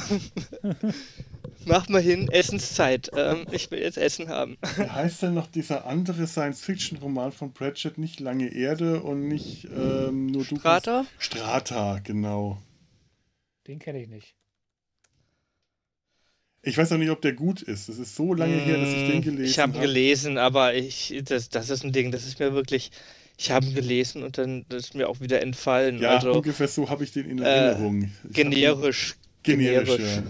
Mach 1.71 1.89
mal 1.89 2.03
hin, 2.03 2.29
Essenszeit. 2.31 3.11
Ähm, 3.17 3.47
ich 3.53 3.71
will 3.71 3.79
jetzt 3.81 3.97
Essen 3.97 4.29
haben. 4.29 4.59
Wie 4.77 4.83
heißt 4.89 5.23
denn 5.23 5.35
noch 5.35 5.47
dieser 5.47 5.87
andere 5.87 6.27
Science-Fiction-Roman 6.27 7.31
von 7.33 7.53
Pratchett? 7.53 7.97
Nicht 7.97 8.19
Lange 8.19 8.49
Erde 8.53 9.03
und 9.03 9.29
nicht 9.29 9.67
ähm, 9.67 10.27
nur 10.27 10.45
du. 10.45 10.57
Strata? 10.57 11.07
Strata, 11.19 12.01
genau. 12.01 12.59
Den 13.69 13.79
kenne 13.79 14.03
ich 14.03 14.09
nicht. 14.09 14.35
Ich 16.63 16.77
weiß 16.77 16.93
auch 16.93 16.99
nicht, 16.99 17.11
ob 17.11 17.23
der 17.23 17.33
gut 17.33 17.63
ist. 17.63 17.89
Das 17.89 17.99
ist 17.99 18.17
so 18.17 18.35
lange 18.35 18.59
her, 18.59 18.77
dass 18.79 18.93
ich 18.93 19.05
den 19.05 19.23
gelesen 19.23 19.43
Mm, 19.43 19.45
Ich 19.45 19.59
habe 19.59 19.73
habe. 19.75 19.87
gelesen, 19.87 20.39
aber 20.39 20.75
ich, 20.75 21.23
das, 21.25 21.49
das 21.49 21.71
ist 21.71 21.85
ein 21.85 21.93
Ding, 21.93 22.11
das 22.11 22.27
ist 22.27 22.39
mir 22.41 22.53
wirklich. 22.53 22.91
Ich 23.39 23.51
habe 23.51 23.65
ihn 23.65 23.75
gelesen 23.75 24.23
und 24.23 24.37
dann 24.37 24.67
ist 24.69 24.95
mir 24.95 25.09
auch 25.09 25.21
wieder 25.21 25.41
entfallen. 25.41 25.99
Ja, 26.01 26.11
also 26.17 26.33
ungefähr 26.35 26.69
so 26.69 26.91
habe 26.91 27.05
ich 27.05 27.13
den 27.13 27.27
in 27.31 27.39
äh, 27.39 27.43
Erinnerung. 27.45 28.11
Hab 28.23 28.25
ihn- 28.25 28.33
generisch. 28.51 29.15
Generisch, 29.43 29.97
generisch. 29.97 30.17
ja. 30.17 30.23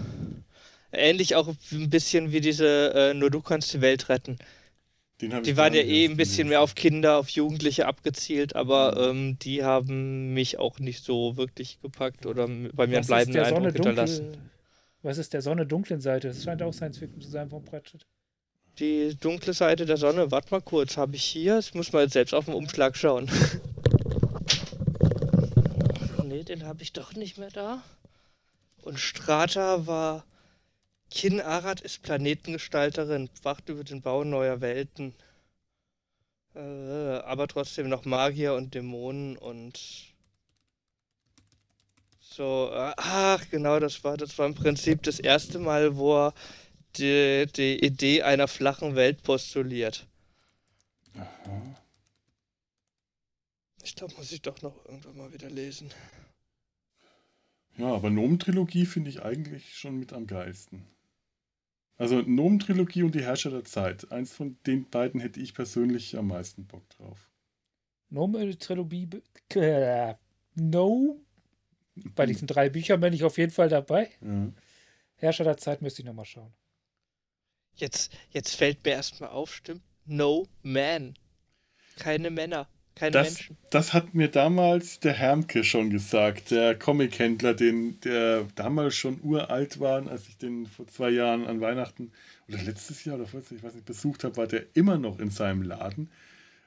Ähnlich 0.91 1.35
auch 1.35 1.47
ein 1.71 1.89
bisschen 1.89 2.31
wie 2.31 2.41
diese 2.41 2.93
äh, 2.93 3.13
Nur 3.13 3.29
du 3.29 3.41
kannst 3.41 3.73
die 3.73 3.81
Welt 3.81 4.09
retten. 4.09 4.37
Die 5.21 5.55
waren 5.55 5.73
ja 5.73 5.81
eh 5.81 6.05
ein 6.05 6.17
bisschen 6.17 6.49
mehr 6.49 6.61
auf 6.61 6.73
Kinder, 6.73 7.17
auf 7.17 7.29
Jugendliche 7.29 7.85
abgezielt, 7.85 8.55
aber 8.55 8.97
ähm, 8.97 9.37
die 9.37 9.63
haben 9.63 10.33
mich 10.33 10.57
auch 10.57 10.79
nicht 10.79 11.03
so 11.05 11.37
wirklich 11.37 11.79
gepackt 11.79 12.25
oder 12.25 12.47
bei 12.47 12.87
mir 12.87 12.97
einen 12.97 12.97
Was 12.97 13.01
ist 13.01 13.07
bleibenden 13.07 13.45
Sonne 13.45 13.67
Eindruck 13.67 13.73
hinterlassen. 13.73 14.23
dunkel? 14.31 14.41
Was 15.03 15.17
ist 15.19 15.33
der 15.33 15.41
Sonne 15.43 15.65
dunklen 15.67 16.01
Seite? 16.01 16.29
Das 16.29 16.43
scheint 16.43 16.63
auch 16.63 16.73
Science 16.73 16.97
Fiction 16.97 17.21
zu 17.21 17.29
sein 17.29 17.49
von 17.49 17.63
Pratchett. 17.63 18.05
Die 18.79 19.15
dunkle 19.19 19.53
Seite 19.53 19.85
der 19.85 19.97
Sonne, 19.97 20.31
warte 20.31 20.51
mal 20.51 20.61
kurz, 20.61 20.97
habe 20.97 21.15
ich 21.15 21.23
hier? 21.23 21.59
Ich 21.59 21.73
muss 21.75 21.91
mal 21.93 22.03
jetzt 22.03 22.13
selbst 22.13 22.33
auf 22.33 22.45
den 22.45 22.53
Umschlag 22.55 22.95
schauen. 22.97 23.29
nee, 26.23 26.43
den 26.43 26.65
habe 26.65 26.81
ich 26.81 26.93
doch 26.93 27.13
nicht 27.13 27.37
mehr 27.37 27.51
da. 27.51 27.83
Und 28.81 28.99
Strata 28.99 29.85
war. 29.85 30.25
Kin 31.11 31.41
Arad 31.41 31.81
ist 31.81 32.01
Planetengestalterin, 32.03 33.29
wacht 33.43 33.67
über 33.67 33.83
den 33.83 34.01
Bau 34.01 34.23
neuer 34.23 34.61
Welten. 34.61 35.13
Äh, 36.55 36.59
aber 36.59 37.47
trotzdem 37.47 37.89
noch 37.89 38.05
Magier 38.05 38.55
und 38.55 38.73
Dämonen 38.73 39.37
und. 39.37 39.79
So, 42.21 42.71
äh, 42.73 42.93
ach 42.95 43.49
genau, 43.51 43.79
das 43.79 44.03
war, 44.05 44.15
das 44.15 44.37
war 44.37 44.45
im 44.45 44.55
Prinzip 44.55 45.03
das 45.03 45.19
erste 45.19 45.59
Mal, 45.59 45.97
wo 45.97 46.27
er 46.27 46.33
die, 46.95 47.45
die 47.55 47.85
Idee 47.85 48.23
einer 48.23 48.47
flachen 48.47 48.95
Welt 48.95 49.21
postuliert. 49.21 50.07
Aha. 51.15 51.75
Ich 53.83 53.95
glaube, 53.95 54.13
muss 54.15 54.31
ich 54.31 54.41
doch 54.41 54.61
noch 54.61 54.85
irgendwann 54.85 55.17
mal 55.17 55.33
wieder 55.33 55.49
lesen. 55.49 55.89
Ja, 57.77 57.87
aber 57.87 58.09
Nomen-Trilogie 58.09 58.85
finde 58.85 59.09
ich 59.09 59.23
eigentlich 59.23 59.77
schon 59.77 59.97
mit 59.97 60.13
am 60.13 60.27
geilsten. 60.27 60.85
Also 61.97 62.21
Nomen-Trilogie 62.21 63.03
und 63.03 63.13
die 63.13 63.23
Herrscher 63.23 63.51
der 63.51 63.63
Zeit. 63.63 64.11
Eins 64.11 64.33
von 64.33 64.57
den 64.65 64.89
beiden 64.89 65.21
hätte 65.21 65.39
ich 65.39 65.53
persönlich 65.53 66.17
am 66.17 66.27
meisten 66.27 66.65
Bock 66.65 66.89
drauf. 66.89 67.29
Gnome 68.09 68.57
Trilogie. 68.57 69.07
Äh, 69.55 70.15
no. 70.55 71.21
Bei 72.15 72.25
diesen 72.25 72.47
drei 72.47 72.69
Büchern 72.69 72.99
bin 72.99 73.13
ich 73.13 73.23
auf 73.23 73.37
jeden 73.37 73.51
Fall 73.51 73.69
dabei. 73.69 74.09
Ja. 74.21 74.51
Herrscher 75.15 75.43
der 75.43 75.57
Zeit 75.57 75.81
müsste 75.81 76.01
ich 76.01 76.05
nochmal 76.05 76.25
schauen. 76.25 76.53
Jetzt, 77.75 78.11
jetzt 78.31 78.55
fällt 78.55 78.83
mir 78.83 78.91
erstmal 78.91 79.29
auf, 79.29 79.53
stimmt? 79.53 79.83
No 80.05 80.47
man. 80.63 81.13
Keine 81.97 82.31
Männer. 82.31 82.67
Keine 82.95 83.11
Das, 83.11 83.27
Menschen. 83.29 83.57
das 83.69 83.93
hat 83.93 84.13
mir 84.13 84.27
damals 84.27 84.99
der 84.99 85.13
Hermke 85.13 85.63
schon 85.63 85.89
gesagt, 85.89 86.51
der 86.51 86.77
Comic-Händler, 86.77 87.53
den, 87.53 87.99
der 88.01 88.45
damals 88.55 88.95
schon 88.95 89.19
uralt 89.23 89.79
war, 89.79 90.05
als 90.07 90.27
ich 90.27 90.37
den 90.37 90.67
vor 90.67 90.87
zwei 90.87 91.09
Jahren 91.09 91.47
an 91.47 91.61
Weihnachten 91.61 92.11
oder 92.47 92.61
letztes 92.61 93.05
Jahr 93.05 93.15
oder 93.15 93.25
vorletztes, 93.27 93.57
ich 93.57 93.63
weiß 93.63 93.75
nicht, 93.75 93.85
besucht 93.85 94.23
habe, 94.23 94.37
war 94.37 94.47
der 94.47 94.65
immer 94.73 94.97
noch 94.97 95.19
in 95.19 95.29
seinem 95.29 95.61
Laden. 95.61 96.09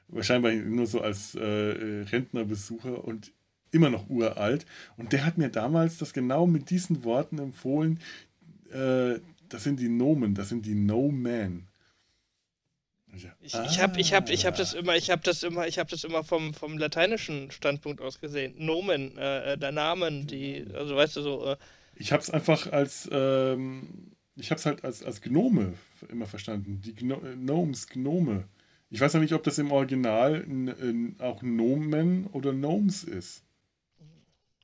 Wahrscheinlich 0.07 0.65
nur 0.65 0.87
so 0.87 1.01
als 1.01 1.35
äh, 1.35 1.41
Rentnerbesucher 1.41 3.03
und 3.03 3.31
immer 3.71 3.89
noch 3.89 4.09
uralt. 4.09 4.65
Und 4.97 5.13
der 5.13 5.25
hat 5.25 5.37
mir 5.37 5.49
damals 5.49 5.97
das 5.97 6.13
genau 6.13 6.47
mit 6.47 6.69
diesen 6.69 7.03
Worten 7.03 7.39
empfohlen. 7.39 7.99
Äh, 8.71 9.19
das 9.49 9.63
sind 9.63 9.79
die 9.79 9.89
Nomen, 9.89 10.33
das 10.33 10.49
sind 10.49 10.65
die 10.65 10.75
No 10.75 11.09
Man. 11.11 11.67
Ja, 13.17 13.35
Ich, 13.39 13.53
ich 13.53 13.79
habe 13.79 13.99
ich 13.99 14.13
hab, 14.13 14.29
ich 14.29 14.45
hab 14.45 14.55
das 14.55 14.73
immer, 14.73 14.95
ich 14.95 15.09
habe 15.09 15.21
das 15.23 15.43
immer, 15.43 15.67
ich 15.67 15.79
habe 15.79 15.89
das 15.89 16.03
immer 16.03 16.23
vom, 16.23 16.53
vom 16.53 16.77
lateinischen 16.77 17.51
Standpunkt 17.51 18.01
aus 18.01 18.19
gesehen. 18.19 18.53
Nomen, 18.57 19.17
äh, 19.17 19.53
äh, 19.53 19.57
der 19.57 19.71
Namen, 19.71 20.27
die, 20.27 20.65
also 20.73 20.95
weißt 20.95 21.15
du 21.17 21.21
so, 21.21 21.45
äh, 21.45 21.57
Ich 21.95 22.11
habe 22.11 22.21
es 22.21 22.29
einfach 22.29 22.71
als, 22.71 23.09
ähm, 23.11 24.11
ich 24.35 24.51
habe 24.51 24.59
es 24.59 24.65
halt 24.65 24.83
als, 24.83 25.03
als 25.03 25.21
Gnome 25.21 25.73
immer 26.09 26.25
verstanden. 26.25 26.81
Die 26.81 26.93
Gno 26.93 27.15
äh, 27.25 27.35
Gnomes, 27.35 27.87
Gnome. 27.87 28.47
Ich 28.89 28.99
weiß 28.99 29.13
noch 29.13 29.21
nicht, 29.21 29.33
ob 29.33 29.43
das 29.43 29.57
im 29.57 29.71
Original 29.71 30.45
auch 31.19 31.41
Nomen 31.41 32.27
oder 32.27 32.51
Gnomes 32.53 33.03
ist. 33.03 33.43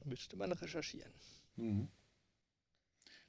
müsste 0.06 0.36
man 0.38 0.52
recherchieren. 0.52 1.12
Mhm. 1.56 1.88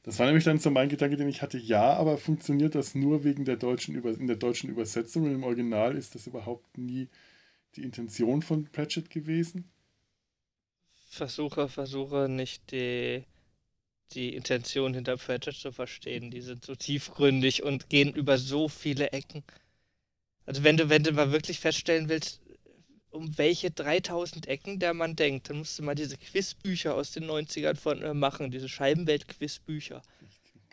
Das 0.03 0.19
war 0.19 0.27
nämlich 0.27 0.45
dann 0.45 0.59
so 0.59 0.71
mein 0.71 0.89
Gedanke, 0.89 1.17
den 1.17 1.29
ich 1.29 1.43
hatte. 1.43 1.59
Ja, 1.59 1.95
aber 1.95 2.19
funktioniert 2.19 2.75
das 2.75 2.95
nur 2.95 3.23
wegen 3.23 3.45
der 3.45 3.57
deutschen 3.57 3.95
Über 3.95 4.11
in 4.11 4.27
der 4.27 4.37
deutschen 4.37 4.69
Übersetzung? 4.69 5.25
Und 5.25 5.35
im 5.35 5.45
Original 5.45 5.97
ist 5.97 6.15
das 6.15 6.27
überhaupt 6.27 6.77
nie 6.77 7.09
die 7.77 7.85
Intention 7.85 8.43
von 8.43 8.65
Pratchett 8.65 9.11
gewesen? 9.11 9.71
Versuche, 11.09 11.69
versuche 11.69 12.29
nicht 12.29 12.73
die, 12.73 13.25
die 14.13 14.35
Intention 14.35 14.95
hinter 14.95 15.17
Pratchett 15.17 15.55
zu 15.55 15.71
verstehen. 15.71 16.31
Die 16.31 16.41
sind 16.41 16.65
so 16.65 16.75
tiefgründig 16.75 17.63
und 17.63 17.89
gehen 17.89 18.13
über 18.13 18.39
so 18.39 18.69
viele 18.69 19.13
Ecken. 19.13 19.45
Also 20.47 20.65
wenn 20.65 20.77
du, 20.77 20.89
wenn 20.89 21.05
du 21.05 21.13
mal 21.13 21.31
wirklich 21.31 21.61
feststellen 21.61 22.09
willst, 22.09 22.42
um 23.13 23.37
welche 23.39 23.71
3000 23.71 24.49
Ecken 24.49 24.79
der 24.79 24.95
man 24.95 25.17
denkt, 25.17 25.51
dann 25.51 25.59
musst 25.59 25.79
du 25.79 25.83
mal 25.83 25.95
diese 25.95 26.17
Quizbücher 26.17 26.95
aus 26.95 27.13
den 27.13 27.25
90ern 27.25 27.77
von 27.77 28.03
äh, 28.03 28.15
machen, 28.15 28.51
diese 28.51 28.69
Scheibenwelt-Quizbücher, 28.69 30.03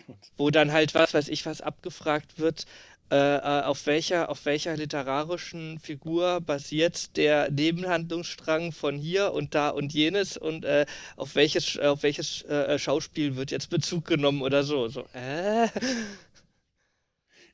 wo 0.38 0.49
dann 0.49 0.71
halt 0.71 0.93
was 0.95 1.13
weiß 1.13 1.28
ich 1.30 1.45
was 1.45 1.62
abgefragt 1.62 2.39
wird, 2.39 2.65
äh, 3.12 3.38
äh, 3.38 3.63
auf 3.63 3.88
welcher, 3.88 4.30
auf 4.30 4.45
welcher 4.45 4.78
literarischen 4.78 5.80
Figur 5.80 6.41
basiert 6.41 7.17
der 7.17 7.49
Nebenhandlungsstrang 7.49 8.71
von 8.71 8.97
hier 8.97 9.34
und 9.34 9.56
da 9.56 9.69
und 9.69 9.93
jenes 9.93 10.38
und 10.38 10.63
äh, 10.63 10.86
auf 11.15 11.34
welches, 11.34 11.80
auf 11.80 12.04
welches 12.04 12.43
äh, 12.43 12.78
Schauspiel 12.78 13.36
wird 13.36 13.49
jetzt 13.49 13.71
Bezug 13.71 14.06
genommen 14.06 14.43
oder 14.43 14.63
so. 14.63 14.89
so 14.89 15.06
äh? 15.13 15.67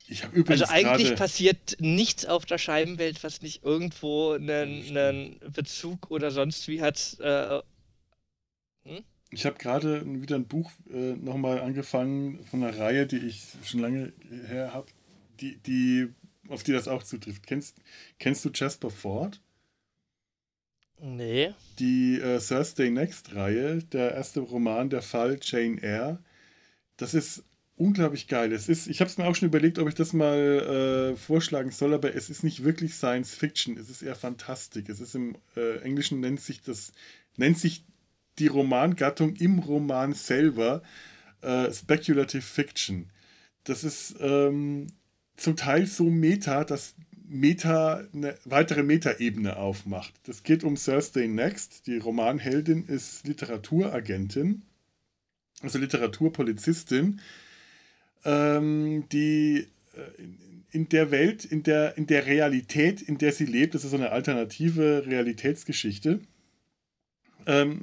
Ich 0.08 0.22
habe 0.24 0.36
übrigens 0.36 0.62
Also 0.62 0.72
eigentlich 0.72 1.14
passiert 1.16 1.76
nichts 1.80 2.26
auf 2.26 2.46
der 2.46 2.58
Scheibenwelt, 2.58 3.22
was 3.24 3.42
nicht 3.42 3.64
irgendwo 3.64 4.32
einen, 4.32 4.96
einen 4.96 5.40
Bezug 5.52 6.10
oder 6.10 6.30
sonst 6.30 6.68
wie 6.68 6.80
hat. 6.80 7.16
Äh, 7.20 7.60
Ich 9.30 9.44
habe 9.44 9.58
gerade 9.58 10.04
wieder 10.22 10.36
ein 10.36 10.46
Buch 10.46 10.70
äh, 10.90 11.14
nochmal 11.16 11.60
angefangen 11.60 12.44
von 12.46 12.62
einer 12.62 12.78
Reihe, 12.78 13.06
die 13.06 13.18
ich 13.18 13.44
schon 13.64 13.80
lange 13.80 14.12
her 14.46 14.72
habe, 14.72 14.86
die, 15.40 15.58
die, 15.58 16.08
auf 16.48 16.62
die 16.62 16.72
das 16.72 16.88
auch 16.88 17.02
zutrifft. 17.02 17.46
Kennst, 17.46 17.76
kennst 18.18 18.44
du 18.44 18.50
Jasper 18.54 18.90
Ford? 18.90 19.40
nee. 20.98 21.54
Die 21.78 22.18
äh, 22.20 22.38
Thursday 22.40 22.90
Next-Reihe, 22.90 23.82
der 23.84 24.12
erste 24.14 24.40
Roman, 24.40 24.90
der 24.90 25.02
Fall 25.02 25.38
Jane 25.42 25.80
Eyre. 25.82 26.22
Das 26.96 27.14
ist 27.14 27.44
unglaublich 27.76 28.26
geil. 28.26 28.52
Es 28.52 28.68
ist, 28.68 28.86
ich 28.86 29.00
habe 29.00 29.10
es 29.10 29.18
mir 29.18 29.26
auch 29.26 29.34
schon 29.34 29.48
überlegt, 29.48 29.78
ob 29.78 29.88
ich 29.88 29.94
das 29.94 30.12
mal 30.12 31.12
äh, 31.14 31.16
vorschlagen 31.16 31.70
soll, 31.70 31.94
aber 31.94 32.14
es 32.14 32.30
ist 32.30 32.42
nicht 32.42 32.64
wirklich 32.64 32.94
Science 32.94 33.34
Fiction, 33.34 33.76
es 33.76 33.90
ist 33.90 34.02
eher 34.02 34.16
Fantastik. 34.16 34.88
Es 34.88 35.00
ist 35.00 35.14
im 35.14 35.36
äh, 35.56 35.78
Englischen 35.80 36.20
nennt 36.20 36.40
sich 36.40 36.62
das, 36.62 36.92
nennt 37.36 37.58
sich 37.58 37.84
die 38.38 38.48
Romangattung 38.48 39.36
im 39.36 39.58
Roman 39.58 40.14
selber 40.14 40.82
äh, 41.42 41.70
Speculative 41.72 42.42
Fiction. 42.42 43.10
Das 43.64 43.84
ist 43.84 44.16
ähm, 44.20 44.88
zum 45.36 45.56
Teil 45.56 45.86
so 45.86 46.04
meta, 46.04 46.64
dass 46.64 46.94
Meta 47.28 48.04
eine 48.14 48.36
weitere 48.44 48.82
Meta-Ebene 48.82 49.56
aufmacht. 49.56 50.14
Das 50.24 50.44
geht 50.44 50.64
um 50.64 50.76
Thursday 50.76 51.26
Next. 51.26 51.86
Die 51.86 51.98
Romanheldin 51.98 52.86
ist 52.86 53.26
Literaturagentin, 53.26 54.62
also 55.60 55.78
Literaturpolizistin, 55.78 57.20
ähm, 58.24 59.08
die 59.10 59.66
äh, 59.94 60.22
in, 60.70 60.88
der 60.88 61.10
Welt, 61.10 61.44
in 61.44 61.62
der, 61.62 61.96
in 61.96 62.06
der 62.06 62.26
Realität, 62.26 63.02
in 63.02 63.18
der 63.18 63.32
sie 63.32 63.46
lebt, 63.46 63.74
das 63.74 63.84
ist 63.84 63.90
so 63.90 63.96
eine 63.96 64.10
alternative 64.10 65.04
Realitätsgeschichte, 65.06 66.20
ähm, 67.46 67.80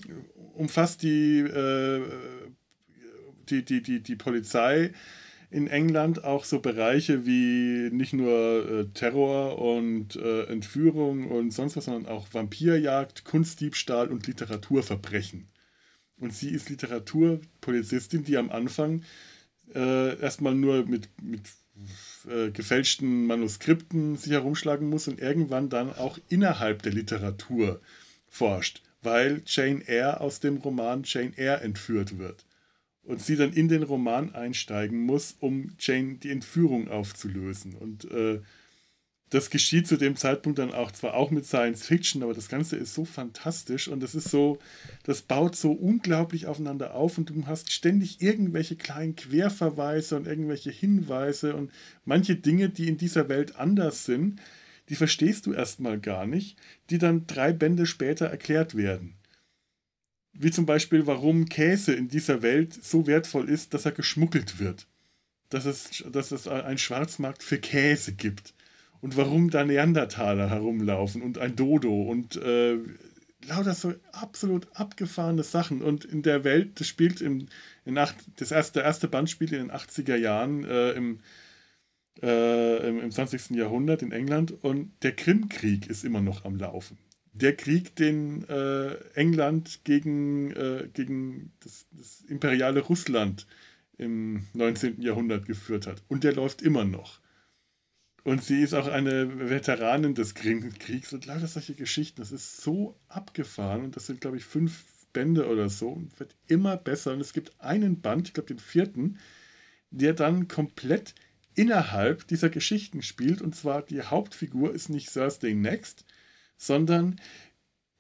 umfasst 0.54 1.04
die, 1.04 1.40
äh, 1.40 2.02
die, 3.50 3.64
die, 3.66 3.82
die, 3.82 4.02
die 4.02 4.16
Polizei 4.16 4.92
in 5.54 5.68
England 5.68 6.24
auch 6.24 6.46
so 6.46 6.60
Bereiche 6.60 7.28
wie 7.28 7.90
nicht 7.92 8.14
nur 8.14 8.70
äh, 8.70 8.86
Terror 8.94 9.60
und 9.60 10.16
äh, 10.16 10.46
Entführung 10.46 11.30
und 11.30 11.52
sonst 11.52 11.76
was, 11.76 11.86
sondern 11.86 12.12
auch 12.12 12.28
Vampirjagd, 12.34 13.24
Kunstdiebstahl 13.24 14.08
und 14.08 14.26
Literaturverbrechen. 14.26 15.48
Und 16.18 16.34
sie 16.34 16.50
ist 16.50 16.70
Literaturpolizistin, 16.70 18.24
die 18.24 18.38
am 18.38 18.50
Anfang 18.50 19.04
äh, 19.76 20.20
erstmal 20.20 20.56
nur 20.56 20.86
mit, 20.86 21.10
mit 21.22 21.42
äh, 22.28 22.52
gefälschten 22.52 23.26
Manuskripten 23.26 24.16
sich 24.18 24.32
herumschlagen 24.32 24.90
muss 24.90 25.08
und 25.08 25.20
irgendwann 25.20 25.70
dann 25.70 25.94
auch 25.94 26.18
innerhalb 26.30 26.82
der 26.82 26.94
Literatur 26.94 27.82
forscht, 28.30 28.82
weil 29.02 29.42
Jane 29.46 29.88
Eyre 29.88 30.22
aus 30.22 30.40
dem 30.40 30.58
Roman 30.58 31.04
Jane 31.06 31.38
Eyre 31.38 31.62
entführt 31.62 32.18
wird 32.18 32.46
und 33.04 33.22
sie 33.22 33.36
dann 33.36 33.54
in 33.54 33.68
den 33.68 33.84
Roman 33.84 34.34
einsteigen 34.34 35.02
muss, 35.02 35.36
um 35.40 35.76
Jane 35.80 36.16
die 36.16 36.30
Entführung 36.30 36.88
aufzulösen. 36.88 37.76
Und 37.76 38.10
äh, 38.12 38.42
das 39.34 39.50
geschieht 39.50 39.88
zu 39.88 39.98
dem 39.98 40.16
Zeitpunkt 40.16 40.60
dann 40.60 40.72
auch 40.72 40.92
zwar 40.92 41.16
auch 41.16 41.32
mit 41.32 41.48
Science 41.48 41.88
Fiction, 41.88 42.22
aber 42.22 42.36
das 42.36 42.50
Ganze 42.50 42.76
ist 42.76 42.94
so 42.94 43.04
fantastisch 43.04 43.88
und 43.88 44.00
das 44.04 44.14
ist 44.14 44.30
so, 44.30 44.60
das 45.06 45.24
baut 45.24 45.56
so 45.56 45.72
unglaublich 45.72 46.46
aufeinander 46.46 46.94
auf 46.94 47.18
und 47.18 47.32
du 47.32 47.48
hast 47.48 47.72
ständig 47.72 48.22
irgendwelche 48.22 48.76
kleinen 48.76 49.16
Querverweise 49.16 50.18
und 50.18 50.28
irgendwelche 50.28 50.70
Hinweise 50.70 51.56
und 51.56 51.72
manche 52.06 52.36
Dinge, 52.36 52.70
die 52.70 52.88
in 52.88 52.98
dieser 52.98 53.28
Welt 53.28 53.56
anders 53.56 54.06
sind, 54.06 54.40
die 54.90 54.96
verstehst 54.96 55.48
du 55.48 55.54
erstmal 55.54 56.00
gar 56.00 56.28
nicht, 56.28 56.56
die 56.92 57.00
dann 57.00 57.26
drei 57.26 57.54
Bände 57.54 57.88
später 57.88 58.28
erklärt 58.28 58.76
werden. 58.76 59.16
Wie 60.34 60.52
zum 60.52 60.68
Beispiel, 60.68 61.08
warum 61.08 61.46
Käse 61.46 61.94
in 61.94 62.08
dieser 62.08 62.44
Welt 62.44 62.74
so 62.74 63.08
wertvoll 63.08 63.50
ist, 63.50 63.74
dass 63.74 63.86
er 63.86 63.94
geschmuggelt 63.94 64.60
wird. 64.60 64.86
Dass 65.50 65.66
es, 65.66 66.04
dass 66.12 66.32
es 66.32 66.48
einen 66.48 66.78
Schwarzmarkt 66.78 67.42
für 67.42 67.58
Käse 67.58 68.14
gibt 68.14 68.54
und 69.04 69.18
warum 69.18 69.50
da 69.50 69.66
Neandertaler 69.66 70.50
herumlaufen 70.50 71.22
und 71.22 71.38
ein 71.38 71.58
Dodo 71.58 72.04
und 72.04 72.38
äh, 72.38 72.78
lauter 73.46 73.74
so 73.74 73.94
absolut 74.14 74.66
abgefahrene 74.76 75.44
Sachen. 75.44 75.82
Und 75.82 76.06
in 76.06 76.22
der 76.22 76.46
Welt, 76.46 76.80
das 76.80 76.88
spielt 76.88 77.20
im, 77.20 77.48
in 77.84 77.98
acht, 77.98 78.16
das 78.38 78.52
erste, 78.52 78.80
der 78.80 78.84
erste 78.86 79.10
Band 79.10 79.30
spielt 79.30 79.52
in 79.52 79.68
den 79.68 79.72
80er 79.72 80.16
Jahren 80.16 80.64
äh, 80.64 80.92
im, 80.92 81.20
äh, 82.22 82.88
im, 82.88 83.02
im 83.02 83.12
20. 83.12 83.50
Jahrhundert 83.58 84.04
in 84.04 84.14
England 84.14 84.54
und 84.64 84.94
der 85.04 85.12
Krimkrieg 85.12 85.88
ist 85.88 86.06
immer 86.06 86.22
noch 86.22 86.46
am 86.46 86.56
Laufen. 86.56 86.98
Der 87.34 87.58
Krieg, 87.58 87.98
den 87.98 88.48
äh, 88.48 88.94
England 89.16 89.82
gegen, 89.84 90.52
äh, 90.52 90.88
gegen 90.94 91.52
das, 91.60 91.88
das 91.92 92.22
imperiale 92.30 92.80
Russland 92.80 93.48
im 93.98 94.46
19. 94.54 95.02
Jahrhundert 95.02 95.46
geführt 95.46 95.88
hat. 95.88 96.02
Und 96.08 96.24
der 96.24 96.34
läuft 96.34 96.62
immer 96.62 96.86
noch. 96.86 97.22
Und 98.24 98.44
sie 98.44 98.62
ist 98.62 98.74
auch 98.74 98.88
eine 98.88 99.50
Veteranin 99.50 100.16
des 100.16 100.34
Kriegs 100.34 101.12
und 101.12 101.26
lauter 101.26 101.48
solche 101.48 101.74
Geschichten. 101.74 102.22
Das 102.22 102.32
ist 102.32 102.62
so 102.62 102.98
abgefahren 103.10 103.84
und 103.84 103.96
das 103.96 104.06
sind, 104.06 104.22
glaube 104.22 104.38
ich, 104.38 104.46
fünf 104.46 104.86
Bände 105.12 105.48
oder 105.48 105.70
so 105.70 105.90
und 105.90 106.20
wird 106.20 106.36
immer 106.48 106.78
besser. 106.78 107.14
Und 107.14 107.20
es 107.20 107.34
gibt 107.34 107.60
einen 107.60 108.02
Band, 108.02 108.28
ich 108.28 108.34
glaube 108.34 108.48
den 108.48 108.60
vierten, 108.60 109.20
der 109.92 110.14
dann 110.14 110.48
komplett 110.48 111.14
innerhalb 111.56 112.28
dieser 112.28 112.50
Geschichten 112.50 113.02
spielt. 113.02 113.42
Und 113.42 113.56
zwar 113.56 113.82
die 113.82 114.02
Hauptfigur 114.02 114.74
ist 114.74 114.90
nicht 114.90 115.14
Thursday 115.14 115.54
Next, 115.54 116.06
sondern 116.58 117.20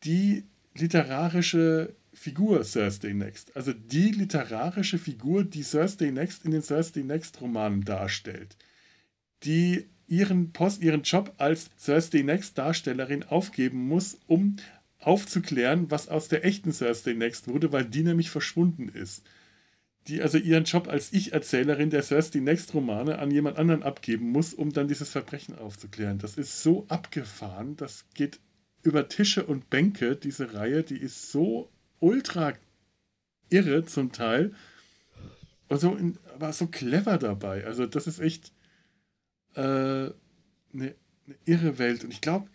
die 0.03 0.45
literarische 0.73 1.95
Figur 2.13 2.63
Thursday 2.63 3.13
Next. 3.13 3.55
Also 3.55 3.73
die 3.73 4.11
literarische 4.11 4.97
Figur, 4.97 5.43
die 5.43 5.63
Thursday 5.63 6.11
Next 6.11 6.45
in 6.45 6.51
den 6.51 6.63
Thursday 6.63 7.03
Next 7.03 7.41
Romanen 7.41 7.83
darstellt. 7.83 8.57
Die 9.43 9.89
ihren 10.07 10.51
Post, 10.51 10.81
ihren 10.81 11.03
Job 11.03 11.33
als 11.37 11.69
Thursday 11.83 12.23
Next 12.23 12.57
Darstellerin 12.57 13.23
aufgeben 13.23 13.87
muss, 13.87 14.17
um 14.27 14.57
aufzuklären, 14.99 15.91
was 15.91 16.07
aus 16.07 16.27
der 16.27 16.45
echten 16.45 16.71
Thursday 16.71 17.13
Next 17.13 17.47
wurde, 17.47 17.71
weil 17.71 17.85
die 17.85 18.03
nämlich 18.03 18.29
verschwunden 18.29 18.89
ist. 18.89 19.23
Die 20.07 20.21
also 20.21 20.37
ihren 20.37 20.65
Job 20.65 20.89
als 20.89 21.13
Ich-Erzählerin 21.13 21.89
der 21.89 22.05
Thursday 22.05 22.41
Next 22.41 22.73
Romane 22.73 23.19
an 23.19 23.31
jemand 23.31 23.57
anderen 23.57 23.83
abgeben 23.83 24.31
muss, 24.31 24.53
um 24.53 24.73
dann 24.73 24.87
dieses 24.87 25.09
Verbrechen 25.09 25.57
aufzuklären. 25.57 26.19
Das 26.19 26.35
ist 26.35 26.61
so 26.61 26.85
abgefahren, 26.89 27.77
das 27.77 28.05
geht 28.13 28.39
über 28.81 29.07
Tische 29.07 29.45
und 29.45 29.69
Bänke, 29.69 30.17
diese 30.17 30.53
Reihe, 30.53 30.83
die 30.83 30.97
ist 30.97 31.31
so 31.31 31.69
ultra 31.99 32.53
irre 33.49 33.85
zum 33.85 34.11
Teil. 34.11 34.53
Also, 35.69 35.97
aber 36.35 36.51
so 36.51 36.67
clever 36.67 37.17
dabei. 37.17 37.65
Also, 37.65 37.85
das 37.85 38.07
ist 38.07 38.19
echt 38.19 38.51
äh, 39.55 39.61
eine, 39.61 40.15
eine 40.73 40.95
irre 41.45 41.77
Welt. 41.77 42.03
Und 42.03 42.11
ich 42.11 42.21
glaube, 42.21 42.49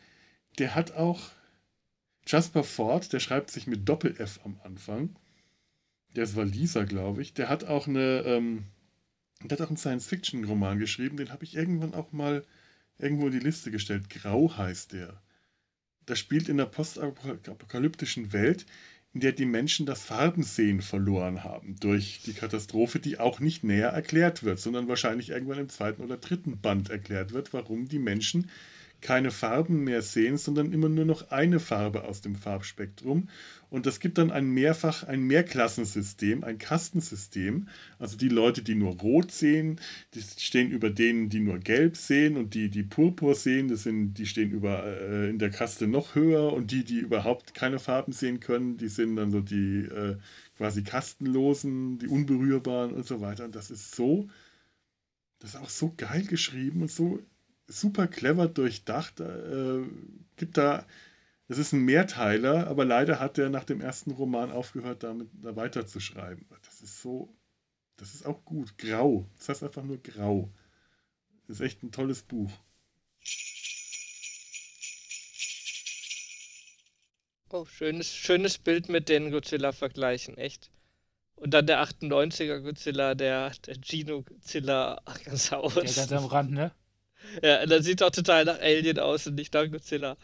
der 0.58 0.74
hat 0.74 0.92
auch 0.92 1.30
Jasper 2.26 2.64
Ford, 2.64 3.12
der 3.12 3.20
schreibt 3.20 3.50
sich 3.50 3.66
mit 3.66 3.88
Doppel-F 3.88 4.40
am 4.44 4.60
Anfang. 4.62 5.16
Der 6.14 6.24
ist 6.24 6.36
Waliser, 6.36 6.84
glaube 6.84 7.22
ich. 7.22 7.34
Der 7.34 7.48
hat 7.48 7.64
auch 7.64 7.86
eine, 7.86 8.22
ähm, 8.26 8.64
der 9.42 9.58
hat 9.58 9.64
auch 9.64 9.70
einen 9.70 9.76
Science-Fiction-Roman 9.76 10.78
geschrieben. 10.78 11.16
Den 11.16 11.30
habe 11.30 11.44
ich 11.44 11.54
irgendwann 11.54 11.94
auch 11.94 12.12
mal 12.12 12.44
irgendwo 12.98 13.26
in 13.26 13.32
die 13.32 13.38
Liste 13.38 13.70
gestellt. 13.70 14.10
Grau 14.10 14.56
heißt 14.56 14.92
der. 14.92 15.22
Das 16.06 16.18
spielt 16.18 16.48
in 16.48 16.56
der 16.56 16.66
postapokalyptischen 16.66 18.32
Welt, 18.32 18.66
in 19.14 19.20
der 19.20 19.32
die 19.32 19.46
Menschen 19.46 19.86
das 19.86 20.02
Farbensehen 20.02 20.82
verloren 20.82 21.42
haben 21.42 21.76
durch 21.80 22.20
die 22.24 22.34
Katastrophe, 22.34 22.98
die 22.98 23.18
auch 23.18 23.40
nicht 23.40 23.64
näher 23.64 23.88
erklärt 23.88 24.42
wird, 24.42 24.60
sondern 24.60 24.88
wahrscheinlich 24.88 25.30
irgendwann 25.30 25.58
im 25.58 25.68
zweiten 25.68 26.02
oder 26.02 26.18
dritten 26.18 26.60
Band 26.60 26.90
erklärt 26.90 27.32
wird, 27.32 27.52
warum 27.52 27.88
die 27.88 27.98
Menschen 27.98 28.50
keine 29.00 29.30
Farben 29.30 29.84
mehr 29.84 30.02
sehen, 30.02 30.36
sondern 30.36 30.72
immer 30.72 30.88
nur 30.88 31.04
noch 31.04 31.30
eine 31.30 31.60
Farbe 31.60 32.04
aus 32.04 32.20
dem 32.20 32.34
Farbspektrum. 32.34 33.28
Und 33.70 33.86
das 33.86 34.00
gibt 34.00 34.18
dann 34.18 34.30
ein 34.30 34.48
mehrfach, 34.50 35.04
ein 35.04 35.22
Mehrklassensystem, 35.22 36.42
ein 36.42 36.58
Kastensystem. 36.58 37.68
Also 37.98 38.16
die 38.16 38.28
Leute, 38.28 38.62
die 38.62 38.74
nur 38.74 38.94
rot 38.94 39.30
sehen, 39.30 39.78
die 40.14 40.22
stehen 40.22 40.70
über 40.70 40.90
denen, 40.90 41.28
die 41.28 41.40
nur 41.40 41.58
gelb 41.58 41.96
sehen 41.96 42.36
und 42.36 42.54
die, 42.54 42.70
die 42.70 42.82
purpur 42.82 43.34
sehen, 43.34 43.68
das 43.68 43.82
sind, 43.82 44.14
die 44.14 44.26
stehen 44.26 44.50
über 44.50 44.84
äh, 44.84 45.28
in 45.28 45.38
der 45.38 45.50
Kaste 45.50 45.86
noch 45.86 46.14
höher 46.14 46.52
und 46.52 46.70
die, 46.70 46.84
die 46.84 46.98
überhaupt 46.98 47.54
keine 47.54 47.78
Farben 47.78 48.12
sehen 48.12 48.40
können, 48.40 48.78
die 48.78 48.88
sind 48.88 49.16
dann 49.16 49.30
so 49.30 49.40
die 49.40 49.80
äh, 49.84 50.16
quasi 50.56 50.82
kastenlosen, 50.82 51.98
die 51.98 52.08
unberührbaren 52.08 52.92
und 52.92 53.06
so 53.06 53.20
weiter. 53.20 53.44
Und 53.44 53.54
das 53.54 53.70
ist 53.70 53.94
so, 53.94 54.28
das 55.40 55.50
ist 55.50 55.56
auch 55.56 55.68
so 55.68 55.92
geil 55.96 56.24
geschrieben 56.24 56.82
und 56.82 56.90
so 56.90 57.20
super 57.68 58.08
clever 58.08 58.48
durchdacht. 58.48 59.20
Äh, 59.20 59.82
gibt 60.36 60.56
da, 60.56 60.86
es 61.46 61.58
ist 61.58 61.72
ein 61.72 61.84
Mehrteiler, 61.84 62.66
aber 62.66 62.84
leider 62.84 63.20
hat 63.20 63.38
er 63.38 63.50
nach 63.50 63.64
dem 63.64 63.80
ersten 63.80 64.10
Roman 64.10 64.50
aufgehört, 64.50 65.02
damit 65.02 65.28
da 65.42 65.54
weiterzuschreiben. 65.54 66.46
Das 66.64 66.80
ist 66.80 67.00
so, 67.00 67.34
das 67.96 68.14
ist 68.14 68.26
auch 68.26 68.44
gut. 68.44 68.76
Grau. 68.78 69.28
Das 69.36 69.48
heißt 69.48 69.62
einfach 69.62 69.84
nur 69.84 70.02
grau. 70.02 70.50
Das 71.46 71.60
ist 71.60 71.60
echt 71.60 71.82
ein 71.82 71.92
tolles 71.92 72.22
Buch. 72.22 72.50
Oh, 77.50 77.64
schönes, 77.64 78.14
schönes 78.14 78.58
Bild 78.58 78.90
mit 78.90 79.08
den 79.08 79.30
Godzilla-Vergleichen, 79.30 80.36
echt. 80.36 80.70
Und 81.34 81.52
dann 81.54 81.66
der 81.66 81.82
98er 81.82 82.60
Godzilla, 82.60 83.14
der, 83.14 83.50
der 83.66 83.76
Gino-Godzilla 83.80 85.00
ganz 85.24 85.52
aus. 85.52 85.74
Der 85.74 85.84
ganz 85.84 86.12
am 86.12 86.26
Rand, 86.26 86.50
ne? 86.50 86.72
Ja, 87.42 87.66
das 87.66 87.84
sieht 87.84 88.00
doch 88.00 88.10
total 88.10 88.44
nach 88.44 88.58
Alien 88.60 88.98
aus 88.98 89.26
und 89.26 89.34
nicht 89.34 89.52
nach 89.54 89.70
Godzilla. 89.70 90.16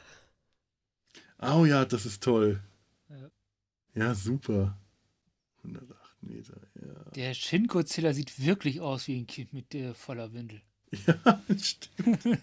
Oh 1.41 1.65
ja, 1.65 1.85
das 1.85 2.07
ist 2.07 2.23
toll. 2.23 2.63
Ja, 3.09 3.31
ja 3.95 4.15
super. 4.15 4.79
108 5.59 6.23
Meter, 6.23 6.61
ja. 6.81 7.11
Der 7.15 7.35
Shin 7.35 7.67
Godzilla 7.67 8.13
sieht 8.13 8.45
wirklich 8.45 8.81
aus 8.81 9.09
wie 9.09 9.19
ein 9.19 9.27
Kind 9.27 9.53
mit 9.53 9.73
der 9.73 9.95
voller 9.95 10.33
Windel. 10.33 10.63
Ja, 11.07 11.43
stimmt. 11.59 12.23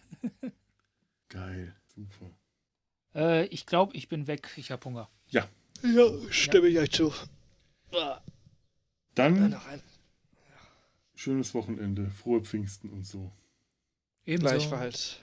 Geil, 1.30 1.74
super. 1.95 2.30
Äh, 3.15 3.45
ich 3.45 3.65
glaube, 3.65 3.95
ich 3.95 4.10
bin 4.10 4.28
weg. 4.28 4.50
Ich 4.58 4.71
habe 4.71 4.84
Hunger. 4.84 5.10
Ja. 5.30 5.47
Ja, 5.84 6.12
stimme 6.30 6.67
ich 6.67 6.78
euch 6.78 6.91
zu. 6.91 7.13
Dann 9.15 9.50
noch 9.50 9.67
ein. 9.67 9.82
schönes 11.15 11.54
Wochenende, 11.54 12.10
frohe 12.10 12.41
Pfingsten 12.41 12.89
und 12.89 13.06
so. 13.06 13.32
Ebenso. 14.32 14.48
Gleichfalls. 14.48 15.17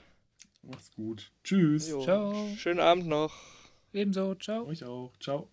Macht's 0.61 0.91
gut. 0.95 1.31
Tschüss. 1.43 1.89
Jo. 1.89 2.03
Ciao. 2.03 2.47
Schönen 2.57 2.79
Abend 2.79 3.07
noch. 3.07 3.33
Ebenso. 3.91 4.35
Ciao. 4.35 4.67
Euch 4.67 4.83
auch. 4.83 5.17
Ciao. 5.19 5.49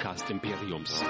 Podcast 0.00 0.30
Imperiums. 0.30 1.02